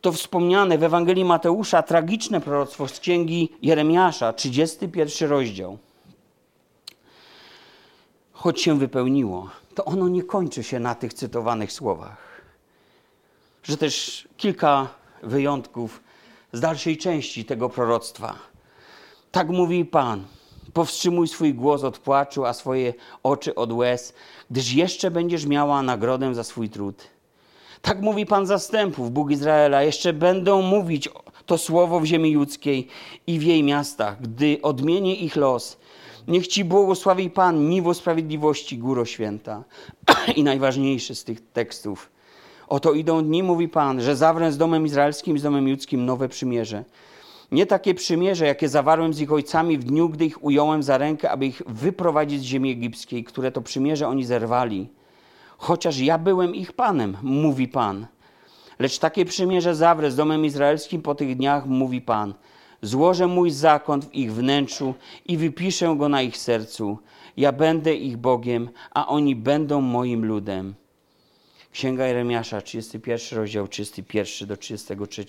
To 0.01 0.13
wspomniane 0.13 0.79
w 0.79 0.83
Ewangelii 0.83 1.25
Mateusza 1.25 1.83
tragiczne 1.83 2.41
proroctwo 2.41 2.89
z 2.89 3.01
księgi 3.01 3.53
Jeremiasza, 3.63 4.33
31 4.33 5.31
rozdział. 5.31 5.79
choć 8.33 8.61
się 8.61 8.79
wypełniło, 8.79 9.51
to 9.75 9.85
ono 9.85 10.09
nie 10.09 10.23
kończy 10.23 10.63
się 10.63 10.81
na 10.81 10.95
tych 10.95 11.15
cytowanych 11.15 11.73
słowach. 11.73 12.28
Że 13.63 13.77
też 13.77 14.29
kilka 14.37 14.89
wyjątków 15.23 16.03
z 16.53 16.61
dalszej 16.61 16.97
części 16.97 17.45
tego 17.45 17.69
proroctwa. 17.69 18.39
Tak 19.31 19.49
mówi 19.49 19.85
Pan. 19.85 20.25
Powstrzymuj 20.73 21.29
swój 21.29 21.55
głos 21.55 21.85
od 21.85 21.99
płaczu, 21.99 22.45
a 22.45 22.53
swoje 22.53 22.95
oczy 23.23 23.55
od 23.55 23.73
łez, 23.73 24.15
gdyż 24.51 24.73
jeszcze 24.73 25.11
będziesz 25.11 25.47
miała 25.47 25.83
nagrodę 25.83 26.35
za 26.35 26.45
swój 26.45 26.69
trud. 26.69 27.09
Tak 27.83 28.01
mówi 28.01 28.27
Pan 28.27 28.47
zastępów, 28.47 29.13
Bóg 29.13 29.31
Izraela. 29.31 29.83
Jeszcze 29.83 30.13
będą 30.13 30.63
mówić 30.63 31.09
to 31.47 31.59
słowo 31.59 32.01
w 32.01 32.05
ziemi 32.05 32.35
ludzkiej 32.35 32.89
i 33.27 33.39
w 33.39 33.43
jej 33.43 33.63
miastach, 33.63 34.23
gdy 34.23 34.59
odmienię 34.63 35.15
ich 35.15 35.37
los. 35.37 35.79
Niech 36.29 36.49
Ci 36.49 36.65
błogosławi 36.65 37.31
Pan, 37.31 37.69
niwo 37.69 37.95
sprawiedliwości, 37.95 38.79
góro 38.79 39.05
święta. 39.05 39.65
I 40.37 40.45
najważniejszy 40.45 41.15
z 41.15 41.25
tych 41.25 41.53
tekstów. 41.53 42.11
Oto 42.69 42.93
idą 42.93 43.25
dni, 43.25 43.43
mówi 43.43 43.69
Pan, 43.69 44.01
że 44.01 44.17
zawrę 44.17 44.53
z 44.53 44.59
domem 44.59 44.87
izraelskim 44.87 45.37
i 45.37 45.39
z 45.39 45.43
domem 45.43 45.69
judzkim 45.69 46.07
nowe 46.07 46.29
przymierze. 46.29 46.85
Nie 47.53 47.67
takie 47.67 47.95
przymierze, 47.95 48.47
jakie 48.47 48.69
zawarłem 48.69 49.15
z 49.15 49.21
ich 49.21 49.33
ojcami 49.33 49.79
w 49.79 49.85
dniu, 49.85 50.09
gdy 50.09 50.25
ich 50.27 50.45
ująłem 50.45 50.83
za 50.83 50.99
rękę, 50.99 51.31
aby 51.31 51.47
ich 51.47 51.63
wyprowadzić 51.67 52.41
z 52.41 52.45
ziemi 52.45 52.71
egipskiej, 52.71 53.25
które 53.25 53.53
to 53.53 53.63
przymierze 53.63 54.09
oni 54.09 54.25
zerwali. 54.25 54.89
Chociaż 55.59 55.99
ja 55.99 56.19
byłem 56.19 56.55
ich 56.55 56.73
Panem, 56.73 57.17
mówi 57.23 57.69
Pan. 57.69 58.07
Lecz 58.79 58.99
takie 58.99 59.25
przymierze 59.25 59.75
zawrę 59.75 60.11
z 60.11 60.17
domem 60.17 60.45
izraelskim 60.45 61.03
po 61.03 61.15
tych 61.15 61.37
dniach, 61.37 61.67
mówi 61.67 62.01
Pan. 62.01 62.35
Złożę 62.83 63.27
mój 63.27 63.51
zakon 63.51 64.03
w 64.03 64.15
ich 64.15 64.33
wnętrzu 64.33 64.95
i 65.27 65.37
wypiszę 65.37 65.95
go 65.99 66.09
na 66.09 66.23
ich 66.23 66.37
sercu. 66.37 66.99
Ja 67.37 67.53
będę 67.53 67.95
ich 67.95 68.17
Bogiem, 68.17 68.69
a 68.95 69.07
oni 69.07 69.37
będą 69.37 69.81
moim 69.81 70.25
ludem. 70.25 70.75
Księga 71.79 72.07
Jeremiasza, 72.07 72.61
31 72.61 73.39
rozdział, 73.39 73.69
31 73.69 74.49
do 74.49 74.57
33 74.57 75.25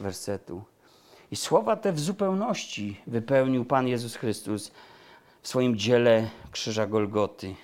wersetu. 0.00 0.62
I 1.30 1.36
słowa 1.36 1.76
te 1.76 1.92
w 1.92 2.00
zupełności 2.00 3.00
wypełnił 3.06 3.64
Pan 3.64 3.88
Jezus 3.88 4.16
Chrystus 4.16 4.72
w 5.42 5.48
swoim 5.48 5.76
dziele 5.76 6.30
Krzyża 6.50 6.86
Golgoty, 6.86 7.54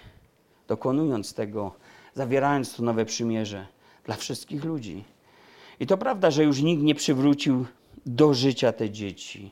dokonując 0.69 1.35
tego, 1.35 1.75
zawierając 2.15 2.77
to 2.77 2.83
nowe 2.83 3.05
przymierze 3.05 3.67
dla 4.05 4.17
wszystkich 4.17 4.65
ludzi. 4.65 5.05
I 5.81 5.87
to 5.87 5.99
prawda, 5.99 6.31
że 6.31 6.45
już 6.45 6.63
nikt 6.63 6.83
nie 6.83 6.95
przywrócił 6.95 7.67
do 8.07 8.35
życia 8.35 8.73
te 8.73 8.91
dzieci. 8.91 9.51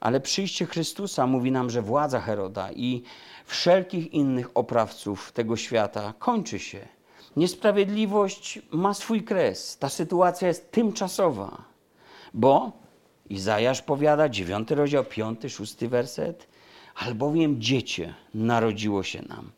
Ale 0.00 0.20
przyjście 0.20 0.66
Chrystusa 0.66 1.26
mówi 1.26 1.52
nam, 1.52 1.70
że 1.70 1.82
władza 1.82 2.20
Heroda 2.20 2.72
i 2.72 3.02
wszelkich 3.44 4.12
innych 4.12 4.50
oprawców 4.54 5.32
tego 5.32 5.56
świata 5.56 6.14
kończy 6.18 6.58
się. 6.58 6.97
Niesprawiedliwość 7.38 8.58
ma 8.70 8.94
swój 8.94 9.22
kres. 9.22 9.78
Ta 9.78 9.88
sytuacja 9.88 10.48
jest 10.48 10.72
tymczasowa, 10.72 11.62
bo 12.34 12.72
Izajasz 13.30 13.82
powiada, 13.82 14.28
9 14.28 14.70
rozdział, 14.70 15.04
5, 15.04 15.40
6 15.48 15.76
werset, 15.86 16.46
albowiem 16.94 17.60
dziecię 17.60 18.14
narodziło 18.34 19.02
się 19.02 19.22
nam. 19.22 19.50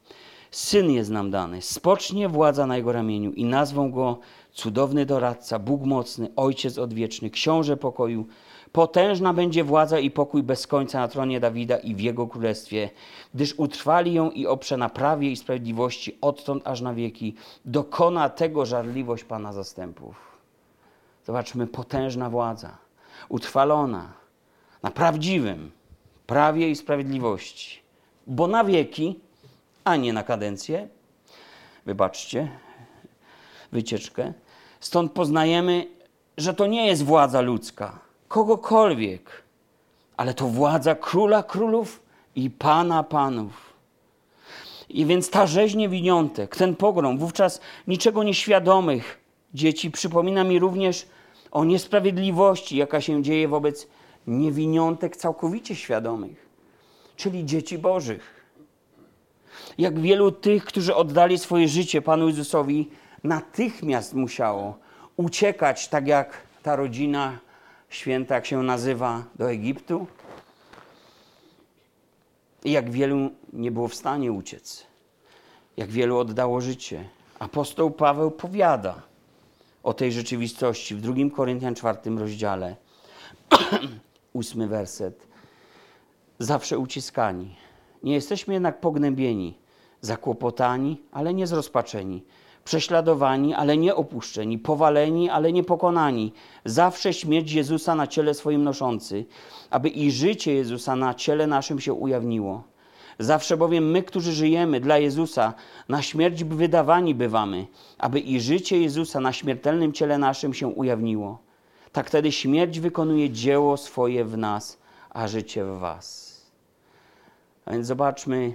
Syn 0.50 0.90
jest 0.90 1.10
nam 1.10 1.30
dany, 1.30 1.62
spocznie 1.62 2.28
władza 2.28 2.66
na 2.66 2.76
jego 2.76 2.92
ramieniu 2.92 3.32
i 3.32 3.44
nazwą 3.44 3.90
go 3.90 4.18
cudowny 4.52 5.06
doradca, 5.06 5.58
Bóg 5.58 5.82
mocny, 5.84 6.28
Ojciec 6.36 6.78
odwieczny, 6.78 7.30
Książę 7.30 7.76
pokoju. 7.76 8.26
Potężna 8.72 9.34
będzie 9.34 9.64
władza 9.64 9.98
i 9.98 10.10
pokój 10.10 10.42
bez 10.42 10.66
końca 10.66 11.00
na 11.00 11.08
tronie 11.08 11.40
Dawida 11.40 11.76
i 11.76 11.94
w 11.94 12.00
jego 12.00 12.26
królestwie, 12.26 12.90
gdyż 13.34 13.54
utrwali 13.56 14.14
ją 14.14 14.30
i 14.30 14.46
oprze 14.46 14.76
na 14.76 14.88
prawie 14.88 15.30
i 15.30 15.36
sprawiedliwości 15.36 16.18
odtąd 16.20 16.66
aż 16.66 16.80
na 16.80 16.94
wieki. 16.94 17.34
Dokona 17.64 18.28
tego 18.28 18.66
żarliwość 18.66 19.24
Pana 19.24 19.52
zastępów. 19.52 20.16
Zobaczmy, 21.26 21.66
potężna 21.66 22.30
władza, 22.30 22.78
utrwalona 23.28 24.12
na 24.82 24.90
prawdziwym 24.90 25.70
prawie 26.26 26.70
i 26.70 26.76
sprawiedliwości, 26.76 27.80
bo 28.26 28.46
na 28.46 28.64
wieki, 28.64 29.20
a 29.84 29.96
nie 29.96 30.12
na 30.12 30.22
kadencję. 30.22 30.88
Wybaczcie 31.86 32.48
wycieczkę. 33.72 34.32
Stąd 34.80 35.12
poznajemy, 35.12 35.86
że 36.36 36.54
to 36.54 36.66
nie 36.66 36.86
jest 36.86 37.04
władza 37.04 37.40
ludzka, 37.40 37.98
kogokolwiek, 38.30 39.42
ale 40.16 40.34
to 40.34 40.46
władza 40.46 40.94
króla 40.94 41.42
królów 41.42 42.02
i 42.34 42.50
pana 42.50 43.02
panów. 43.02 43.72
I 44.88 45.06
więc 45.06 45.30
ta 45.30 45.46
rzeź 45.46 45.74
niewiniątek, 45.74 46.56
ten 46.56 46.76
pogrom, 46.76 47.18
wówczas 47.18 47.60
niczego 47.88 48.22
nieświadomych 48.22 49.20
dzieci 49.54 49.90
przypomina 49.90 50.44
mi 50.44 50.58
również 50.58 51.06
o 51.50 51.64
niesprawiedliwości, 51.64 52.76
jaka 52.76 53.00
się 53.00 53.22
dzieje 53.22 53.48
wobec 53.48 53.88
niewiniątek 54.26 55.16
całkowicie 55.16 55.76
świadomych, 55.76 56.48
czyli 57.16 57.44
dzieci 57.46 57.78
Bożych. 57.78 58.44
Jak 59.78 60.00
wielu 60.00 60.32
tych, 60.32 60.64
którzy 60.64 60.94
oddali 60.94 61.38
swoje 61.38 61.68
życie 61.68 62.02
Panu 62.02 62.28
Jezusowi, 62.28 62.90
natychmiast 63.24 64.14
musiało 64.14 64.78
uciekać, 65.16 65.88
tak 65.88 66.06
jak 66.06 66.42
ta 66.62 66.76
rodzina 66.76 67.38
święta, 67.90 68.34
jak 68.34 68.46
się 68.46 68.62
nazywa, 68.62 69.24
do 69.34 69.50
Egiptu. 69.50 70.06
I 72.64 72.72
jak 72.72 72.90
wielu 72.90 73.30
nie 73.52 73.70
było 73.70 73.88
w 73.88 73.94
stanie 73.94 74.32
uciec, 74.32 74.86
jak 75.76 75.90
wielu 75.90 76.18
oddało 76.18 76.60
życie. 76.60 77.08
Apostoł 77.38 77.90
Paweł 77.90 78.30
powiada 78.30 79.02
o 79.82 79.94
tej 79.94 80.12
rzeczywistości 80.12 80.94
w 80.94 81.00
2 81.00 81.14
Koryntian 81.36 81.74
4 81.74 81.98
rozdziale, 82.18 82.76
ósmy 84.32 84.68
werset. 84.68 85.26
Zawsze 86.38 86.78
uciskani. 86.78 87.56
Nie 88.02 88.14
jesteśmy 88.14 88.54
jednak 88.54 88.80
pognębieni, 88.80 89.58
zakłopotani, 90.00 91.02
ale 91.12 91.34
nie 91.34 91.46
zrozpaczeni 91.46 92.24
prześladowani, 92.70 93.54
ale 93.54 93.76
nie 93.76 93.94
opuszczeni, 93.94 94.58
powaleni, 94.58 95.30
ale 95.30 95.52
nie 95.52 95.64
pokonani, 95.64 96.32
zawsze 96.64 97.12
śmierć 97.12 97.52
Jezusa 97.52 97.94
na 97.94 98.06
ciele 98.06 98.34
swoim 98.34 98.64
noszący, 98.64 99.24
aby 99.70 99.88
i 99.88 100.10
życie 100.10 100.54
Jezusa 100.54 100.96
na 100.96 101.14
ciele 101.14 101.46
naszym 101.46 101.80
się 101.80 101.92
ujawniło. 101.92 102.62
Zawsze 103.18 103.56
bowiem 103.56 103.90
my, 103.90 104.02
którzy 104.02 104.32
żyjemy 104.32 104.80
dla 104.80 104.98
Jezusa, 104.98 105.54
na 105.88 106.02
śmierć 106.02 106.44
wydawani 106.44 107.14
bywamy, 107.14 107.66
aby 107.98 108.20
i 108.20 108.40
życie 108.40 108.80
Jezusa 108.80 109.20
na 109.20 109.32
śmiertelnym 109.32 109.92
ciele 109.92 110.18
naszym 110.18 110.54
się 110.54 110.68
ujawniło. 110.68 111.38
Tak 111.92 112.06
wtedy 112.06 112.32
śmierć 112.32 112.80
wykonuje 112.80 113.30
dzieło 113.30 113.76
swoje 113.76 114.24
w 114.24 114.36
nas, 114.38 114.78
a 115.10 115.28
życie 115.28 115.64
w 115.64 115.78
was. 115.78 116.36
A 117.64 117.72
więc 117.72 117.86
zobaczmy, 117.86 118.54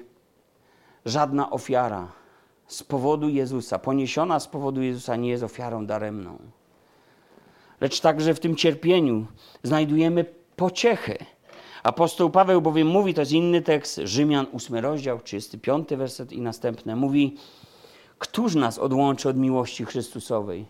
żadna 1.05 1.49
ofiara 1.49 2.24
z 2.67 2.83
powodu 2.83 3.29
Jezusa, 3.29 3.79
poniesiona 3.79 4.39
z 4.39 4.47
powodu 4.47 4.81
Jezusa, 4.81 5.15
nie 5.15 5.29
jest 5.29 5.43
ofiarą 5.43 5.85
daremną. 5.85 6.37
Lecz 7.81 7.99
także 7.99 8.33
w 8.33 8.39
tym 8.39 8.55
cierpieniu 8.55 9.25
znajdujemy 9.63 10.25
pociechę. 10.55 11.17
Apostoł 11.83 12.29
Paweł 12.29 12.61
bowiem 12.61 12.87
mówi, 12.87 13.13
to 13.13 13.21
jest 13.21 13.31
inny 13.31 13.61
tekst, 13.61 14.01
Rzymian 14.03 14.45
8 14.53 14.75
rozdział, 14.75 15.19
35 15.19 15.89
werset 15.89 16.31
i 16.31 16.41
następne, 16.41 16.95
mówi, 16.95 17.37
Któż 18.19 18.55
nas 18.55 18.79
odłączy 18.79 19.29
od 19.29 19.37
miłości 19.37 19.85
Chrystusowej? 19.85 20.65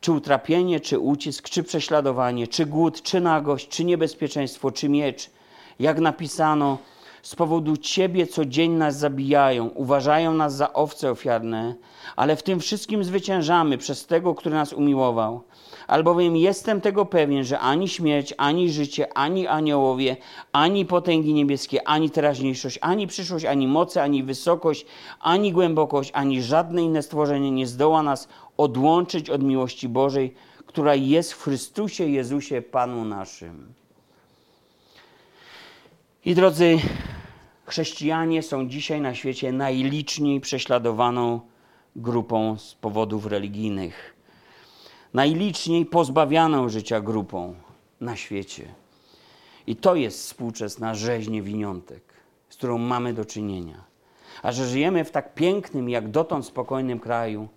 Czy 0.00 0.12
utrapienie, 0.12 0.80
czy 0.80 0.98
ucisk, 0.98 1.48
czy 1.48 1.62
prześladowanie, 1.62 2.48
czy 2.48 2.66
głód, 2.66 3.02
czy 3.02 3.20
nagość, 3.20 3.68
czy 3.68 3.84
niebezpieczeństwo, 3.84 4.70
czy 4.70 4.88
miecz? 4.88 5.30
Jak 5.78 6.00
napisano, 6.00 6.78
z 7.24 7.34
powodu 7.34 7.76
Ciebie 7.76 8.26
co 8.26 8.44
dzień 8.44 8.72
nas 8.72 8.98
zabijają, 8.98 9.68
uważają 9.68 10.34
nas 10.34 10.56
za 10.56 10.72
owce 10.72 11.10
ofiarne, 11.10 11.74
ale 12.16 12.36
w 12.36 12.42
tym 12.42 12.60
wszystkim 12.60 13.04
zwyciężamy 13.04 13.78
przez 13.78 14.06
tego, 14.06 14.34
który 14.34 14.54
nas 14.54 14.72
umiłował. 14.72 15.42
Albowiem 15.86 16.36
jestem 16.36 16.80
tego 16.80 17.06
pewien, 17.06 17.44
że 17.44 17.58
ani 17.58 17.88
śmierć, 17.88 18.34
ani 18.36 18.70
życie, 18.70 19.18
ani 19.18 19.46
aniołowie, 19.46 20.16
ani 20.52 20.86
potęgi 20.86 21.34
niebieskie, 21.34 21.88
ani 21.88 22.10
teraźniejszość, 22.10 22.78
ani 22.80 23.06
przyszłość, 23.06 23.44
ani 23.44 23.68
moce, 23.68 24.02
ani 24.02 24.22
wysokość, 24.22 24.86
ani 25.20 25.52
głębokość, 25.52 26.10
ani 26.14 26.42
żadne 26.42 26.82
inne 26.82 27.02
stworzenie 27.02 27.50
nie 27.50 27.66
zdoła 27.66 28.02
nas 28.02 28.28
odłączyć 28.56 29.30
od 29.30 29.42
miłości 29.42 29.88
Bożej, 29.88 30.34
która 30.66 30.94
jest 30.94 31.32
w 31.32 31.42
Chrystusie 31.42 32.04
Jezusie 32.04 32.62
Panu 32.62 33.04
naszym. 33.04 33.83
I 36.26 36.34
drodzy, 36.34 36.78
chrześcijanie 37.64 38.42
są 38.42 38.68
dzisiaj 38.68 39.00
na 39.00 39.14
świecie 39.14 39.52
najliczniej 39.52 40.40
prześladowaną 40.40 41.40
grupą 41.96 42.58
z 42.58 42.74
powodów 42.74 43.26
religijnych. 43.26 44.16
Najliczniej 45.14 45.86
pozbawianą 45.86 46.68
życia 46.68 47.00
grupą 47.00 47.54
na 48.00 48.16
świecie. 48.16 48.74
I 49.66 49.76
to 49.76 49.94
jest 49.94 50.18
współczesna 50.18 50.94
rzeź 50.94 51.28
niewiniątek, 51.28 52.02
z 52.48 52.56
którą 52.56 52.78
mamy 52.78 53.14
do 53.14 53.24
czynienia. 53.24 53.84
A 54.42 54.52
że 54.52 54.68
żyjemy 54.68 55.04
w 55.04 55.10
tak 55.10 55.34
pięknym, 55.34 55.88
jak 55.88 56.10
dotąd 56.10 56.46
spokojnym 56.46 57.00
kraju, 57.00 57.48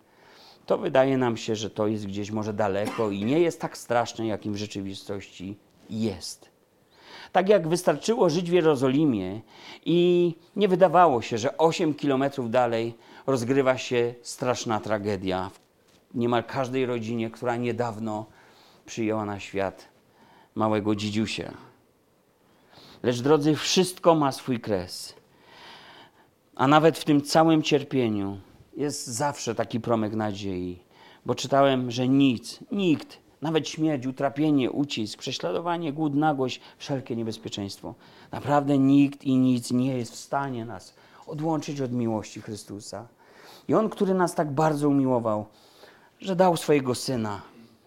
to 0.65 0.78
wydaje 0.78 1.18
nam 1.18 1.38
się, 1.38 1.55
że 1.55 1.70
to 1.70 1.88
jest 1.88 2.07
gdzieś 2.07 2.32
może 2.32 2.53
daleko 2.53 3.11
i 3.11 3.26
nie 3.26 3.39
jest 3.39 3.61
tak 3.61 3.78
straszne, 3.78 4.28
jakim 4.28 4.53
w 4.53 4.57
rzeczywistości 4.57 5.57
jest. 5.89 6.47
Tak 7.32 7.49
jak 7.49 7.67
wystarczyło 7.67 8.30
żyć 8.30 8.49
w 8.49 8.53
Jerozolimie 8.53 9.41
i 9.86 10.34
nie 10.55 10.67
wydawało 10.67 11.21
się, 11.21 11.38
że 11.38 11.57
8 11.57 11.93
kilometrów 11.93 12.51
dalej 12.51 12.95
rozgrywa 13.28 13.78
się 13.78 14.13
straszna 14.21 14.80
tragedia 14.80 15.51
w 16.13 16.17
niemal 16.17 16.43
każdej 16.43 16.86
rodzinie, 16.86 17.30
która 17.30 17.55
niedawno 17.55 18.25
przyjęła 18.86 19.25
na 19.25 19.39
świat 19.39 19.89
małego 20.55 20.95
dzidziusia. 20.95 21.53
Lecz 23.03 23.21
drodzy, 23.21 23.55
wszystko 23.55 24.15
ma 24.15 24.32
swój 24.32 24.59
kres. 24.59 25.13
A 26.55 26.67
nawet 26.67 26.97
w 26.97 27.05
tym 27.05 27.21
całym 27.21 27.63
cierpieniu 27.63 28.38
jest 28.78 29.07
zawsze 29.07 29.55
taki 29.55 29.80
promyk 29.80 30.13
nadziei, 30.13 30.84
bo 31.25 31.36
czytałem, 31.36 31.91
że 31.91 32.07
nic, 32.07 32.59
nikt, 32.71 33.19
nawet 33.42 33.70
śmierć, 33.70 34.06
utrapienie, 34.06 34.72
ucisk, 34.72 35.20
prześladowanie, 35.20 35.94
głód, 35.94 36.16
nagość, 36.16 36.62
wszelkie 36.78 37.16
niebezpieczeństwo. 37.16 37.94
Naprawdę 38.32 38.78
nikt 38.78 39.24
i 39.24 39.38
nic 39.38 39.72
nie 39.72 39.98
jest 39.98 40.12
w 40.12 40.16
stanie 40.16 40.66
nas 40.66 40.94
odłączyć 41.28 41.82
od 41.82 41.92
miłości 41.92 42.42
Chrystusa. 42.42 43.08
I 43.68 43.74
On, 43.74 43.90
który 43.90 44.14
nas 44.14 44.36
tak 44.36 44.52
bardzo 44.52 44.90
umiłował, 44.90 45.46
że 46.20 46.36
dał 46.36 46.58
swojego 46.58 46.96
Syna, 46.96 47.42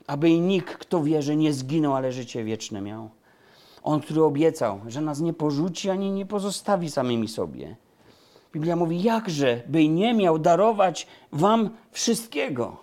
aby 0.07 0.31
i 0.31 0.41
nikt, 0.41 0.77
kto 0.77 1.03
wierzy, 1.03 1.37
nie 1.37 1.53
zginął, 1.53 1.95
ale 1.95 2.13
życie 2.13 2.45
wieczne 2.45 2.81
miał. 2.81 3.11
On, 3.83 4.01
który 4.01 4.23
obiecał, 4.23 4.81
że 4.87 5.01
nas 5.01 5.21
nie 5.21 5.33
porzuci 5.33 5.91
ani 5.91 6.11
nie 6.11 6.27
pozostawi 6.27 6.91
samymi 6.91 7.29
sobie. 7.29 7.77
Biblia 8.53 8.77
mówi, 8.77 9.03
jakże 9.03 9.63
by 9.67 9.89
nie 9.89 10.15
miał 10.15 10.39
darować 10.39 11.07
wam 11.33 11.71
wszystkiego. 11.91 12.77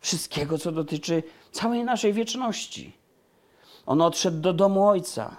Wszystkiego, 0.00 0.58
co 0.58 0.72
dotyczy 0.72 1.22
całej 1.52 1.84
naszej 1.84 2.12
wieczności. 2.12 2.92
On 3.86 4.00
odszedł 4.00 4.40
do 4.40 4.52
domu 4.52 4.88
Ojca, 4.88 5.36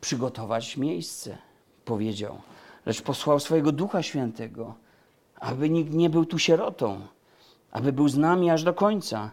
przygotować 0.00 0.76
miejsce, 0.76 1.38
powiedział, 1.84 2.40
lecz 2.86 3.02
posłał 3.02 3.40
swojego 3.40 3.72
Ducha 3.72 4.02
Świętego, 4.02 4.74
aby 5.40 5.70
nikt 5.70 5.92
nie 5.92 6.10
był 6.10 6.24
tu 6.24 6.38
sierotą, 6.38 7.00
aby 7.72 7.92
był 7.92 8.08
z 8.08 8.16
nami 8.16 8.50
aż 8.50 8.62
do 8.62 8.74
końca. 8.74 9.30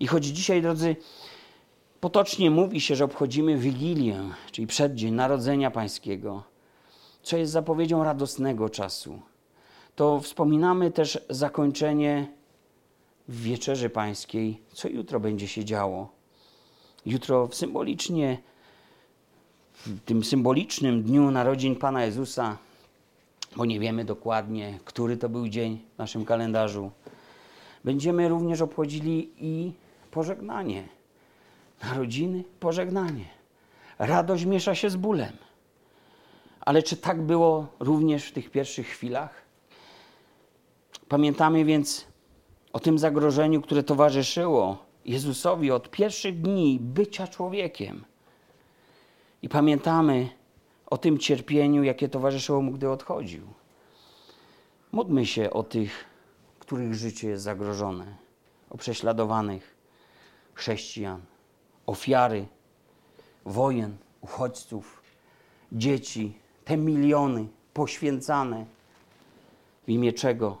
I 0.00 0.06
choć 0.06 0.24
dzisiaj, 0.24 0.62
drodzy, 0.62 0.96
potocznie 2.00 2.50
mówi 2.50 2.80
się, 2.80 2.96
że 2.96 3.04
obchodzimy 3.04 3.56
Wigilię, 3.56 4.20
czyli 4.52 4.66
przeddzień 4.66 5.14
Narodzenia 5.14 5.70
Pańskiego, 5.70 6.42
co 7.22 7.36
jest 7.36 7.52
zapowiedzią 7.52 8.04
radosnego 8.04 8.68
czasu, 8.68 9.22
to 9.96 10.20
wspominamy 10.20 10.90
też 10.90 11.18
zakończenie 11.30 12.32
w 13.28 13.42
Wieczerzy 13.42 13.90
Pańskiej, 13.90 14.62
co 14.72 14.88
jutro 14.88 15.20
będzie 15.20 15.48
się 15.48 15.64
działo. 15.64 16.08
Jutro 17.06 17.46
w 17.46 17.54
symbolicznie, 17.54 18.38
w 19.74 20.00
tym 20.00 20.24
symbolicznym 20.24 21.02
dniu 21.02 21.30
narodzin 21.30 21.76
Pana 21.76 22.04
Jezusa, 22.04 22.58
bo 23.56 23.64
nie 23.64 23.80
wiemy 23.80 24.04
dokładnie, 24.04 24.78
który 24.84 25.16
to 25.16 25.28
był 25.28 25.48
dzień 25.48 25.84
w 25.94 25.98
naszym 25.98 26.24
kalendarzu, 26.24 26.90
będziemy 27.84 28.28
również 28.28 28.60
obchodzili 28.60 29.30
i 29.38 29.72
pożegnanie. 30.10 30.88
Narodziny, 31.82 32.44
pożegnanie. 32.60 33.24
Radość 33.98 34.44
miesza 34.44 34.74
się 34.74 34.90
z 34.90 34.96
bólem. 34.96 35.32
Ale 36.60 36.82
czy 36.82 36.96
tak 36.96 37.22
było 37.22 37.66
również 37.80 38.24
w 38.24 38.32
tych 38.32 38.50
pierwszych 38.50 38.86
chwilach? 38.86 39.42
Pamiętamy 41.08 41.64
więc 41.64 42.11
o 42.72 42.80
tym 42.80 42.98
zagrożeniu, 42.98 43.62
które 43.62 43.82
towarzyszyło 43.82 44.78
Jezusowi 45.04 45.70
od 45.70 45.90
pierwszych 45.90 46.40
dni 46.40 46.78
bycia 46.80 47.26
człowiekiem. 47.26 48.04
I 49.42 49.48
pamiętamy 49.48 50.28
o 50.86 50.98
tym 50.98 51.18
cierpieniu, 51.18 51.82
jakie 51.82 52.08
towarzyszyło 52.08 52.62
mu, 52.62 52.72
gdy 52.72 52.90
odchodził. 52.90 53.42
Módlmy 54.92 55.26
się 55.26 55.50
o 55.50 55.62
tych, 55.62 56.04
których 56.58 56.94
życie 56.94 57.28
jest 57.28 57.44
zagrożone, 57.44 58.16
o 58.70 58.76
prześladowanych 58.76 59.76
chrześcijan, 60.54 61.20
ofiary 61.86 62.46
wojen, 63.44 63.96
uchodźców, 64.20 65.02
dzieci, 65.72 66.38
te 66.64 66.76
miliony 66.76 67.46
poświęcane, 67.74 68.66
w 69.86 69.88
imię 69.88 70.12
czego 70.12 70.58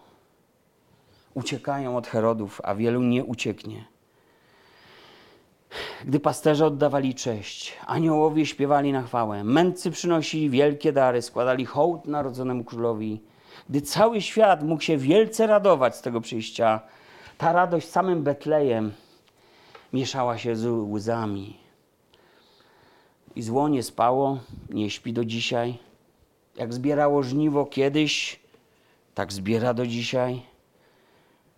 uciekają 1.34 1.96
od 1.96 2.06
Herodów, 2.06 2.60
a 2.64 2.74
wielu 2.74 3.02
nie 3.02 3.24
ucieknie. 3.24 3.84
Gdy 6.04 6.20
pasterze 6.20 6.66
oddawali 6.66 7.14
cześć, 7.14 7.72
aniołowie 7.86 8.46
śpiewali 8.46 8.92
na 8.92 9.02
chwałę, 9.02 9.44
mędrcy 9.44 9.90
przynosili 9.90 10.50
wielkie 10.50 10.92
dary, 10.92 11.22
składali 11.22 11.64
hołd 11.64 12.06
narodzonemu 12.06 12.64
królowi. 12.64 13.22
Gdy 13.68 13.80
cały 13.80 14.20
świat 14.20 14.62
mógł 14.62 14.82
się 14.82 14.96
wielce 14.96 15.46
radować 15.46 15.96
z 15.96 16.02
tego 16.02 16.20
przyjścia, 16.20 16.80
ta 17.38 17.52
radość 17.52 17.88
samym 17.88 18.22
Betlejem 18.22 18.92
mieszała 19.92 20.38
się 20.38 20.56
z 20.56 20.66
łzami. 20.66 21.56
I 23.36 23.42
zło 23.42 23.68
nie 23.68 23.82
spało, 23.82 24.38
nie 24.70 24.90
śpi 24.90 25.12
do 25.12 25.24
dzisiaj. 25.24 25.78
Jak 26.56 26.74
zbierało 26.74 27.22
żniwo 27.22 27.66
kiedyś, 27.66 28.40
tak 29.14 29.32
zbiera 29.32 29.74
do 29.74 29.86
dzisiaj. 29.86 30.42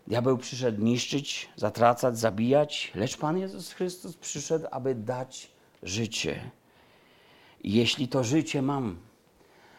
Diabeł 0.07 0.39
przyszedł 0.39 0.83
niszczyć, 0.83 1.49
zatracać, 1.57 2.19
zabijać, 2.19 2.93
lecz 2.95 3.17
Pan 3.17 3.39
Jezus 3.39 3.73
Chrystus 3.73 4.17
przyszedł, 4.17 4.67
aby 4.71 4.95
dać 4.95 5.51
życie. 5.83 6.51
I 7.63 7.73
jeśli 7.73 8.09
to 8.09 8.25
życie 8.25 8.63
mam, 8.63 8.97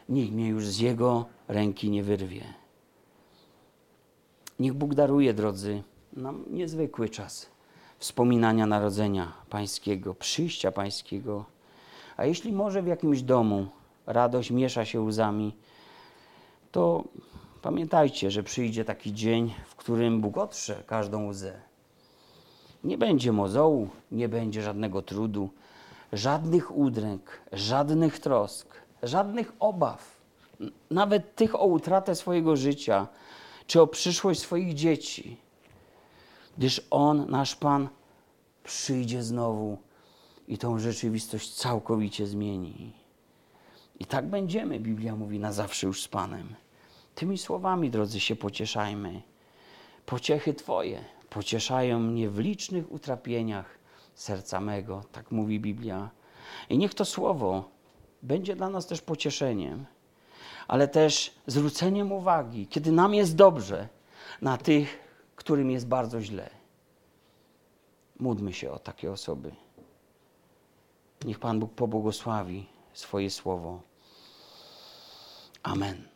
nikt 0.10 0.34
mnie 0.34 0.48
już 0.48 0.68
z 0.68 0.80
Jego 0.80 1.26
ręki 1.48 1.90
nie 1.90 2.04
wyrwie. 2.04 2.44
Niech 4.60 4.74
Bóg 4.74 4.96
daruje, 4.96 5.34
drodzy, 5.34 5.84
nam 6.14 6.46
niezwykły 6.50 7.10
czas 7.10 7.50
wspominania 8.00 8.66
narodzenia 8.66 9.34
Pańskiego, 9.50 10.14
przyjścia 10.14 10.72
Pańskiego. 10.72 11.46
A 12.18 12.26
jeśli 12.26 12.54
może 12.54 12.82
w 12.82 12.88
jakimś 12.88 13.22
domu 13.22 13.68
radość 14.06 14.52
miesza 14.52 14.86
się 14.86 15.02
łzami, 15.02 15.56
to 16.72 17.04
pamiętajcie, 17.66 18.32
że 18.32 18.44
przyjdzie 18.44 18.86
taki 18.86 19.14
dzień, 19.14 19.54
w 19.66 19.76
którym 19.76 20.22
Bóg 20.22 20.38
otrze 20.38 20.84
każdą 20.88 21.28
łzę. 21.28 21.62
Nie 22.84 22.98
będzie 22.98 23.32
mozołu, 23.32 23.90
nie 24.12 24.30
będzie 24.30 24.62
żadnego 24.62 25.02
trudu, 25.02 25.50
żadnych 26.14 26.78
udręk, 26.78 27.42
żadnych 27.52 28.20
trosk, 28.20 28.76
żadnych 29.04 29.54
obaw, 29.60 30.22
nawet 30.92 31.36
tych 31.36 31.56
o 31.56 31.66
utratę 31.66 32.16
swojego 32.16 32.56
życia 32.56 33.08
czy 33.68 33.82
o 33.82 33.88
przyszłość 33.88 34.40
swoich 34.40 34.74
dzieci, 34.74 35.38
gdyż 36.58 36.82
On, 36.92 37.30
nasz 37.30 37.56
Pan, 37.56 37.90
przyjdzie 38.64 39.24
znowu 39.24 39.78
i 40.48 40.58
tą 40.58 40.80
rzeczywistość 40.80 41.54
całkowicie 41.54 42.28
zmieni. 42.28 42.94
I 44.00 44.06
tak 44.06 44.26
będziemy, 44.26 44.80
Biblia 44.80 45.16
mówi, 45.16 45.40
na 45.40 45.54
zawsze 45.54 45.88
już 45.88 46.04
z 46.04 46.08
Panem. 46.08 46.65
Tymi 47.16 47.38
słowami, 47.38 47.90
drodzy, 47.90 48.20
się 48.20 48.36
pocieszajmy. 48.36 49.22
Pociechy 50.06 50.54
Twoje 50.54 51.04
pocieszają 51.30 52.00
mnie 52.00 52.30
w 52.30 52.40
licznych 52.40 52.92
utrapieniach 52.92 53.80
serca 54.16 54.62
mego, 54.62 55.04
tak 55.12 55.32
mówi 55.32 55.60
Biblia. 55.60 56.10
I 56.70 56.78
niech 56.78 56.94
to 56.94 57.06
słowo 57.06 57.70
będzie 58.22 58.56
dla 58.56 58.70
nas 58.70 58.88
też 58.88 59.02
pocieszeniem, 59.02 59.86
ale 60.68 60.88
też 60.88 61.36
zwróceniem 61.48 62.12
uwagi, 62.12 62.68
kiedy 62.68 62.92
nam 62.92 63.14
jest 63.14 63.36
dobrze, 63.36 63.88
na 64.42 64.58
tych, 64.58 65.00
którym 65.36 65.72
jest 65.72 65.88
bardzo 65.88 66.22
źle. 66.22 66.50
Módlmy 68.20 68.54
się 68.54 68.72
o 68.72 68.80
takie 68.80 69.12
osoby. 69.12 69.52
Niech 71.26 71.40
Pan 71.40 71.60
Bóg 71.60 71.74
pobłogosławi 71.74 72.66
swoje 72.94 73.30
słowo. 73.30 73.82
Amen. 75.64 76.15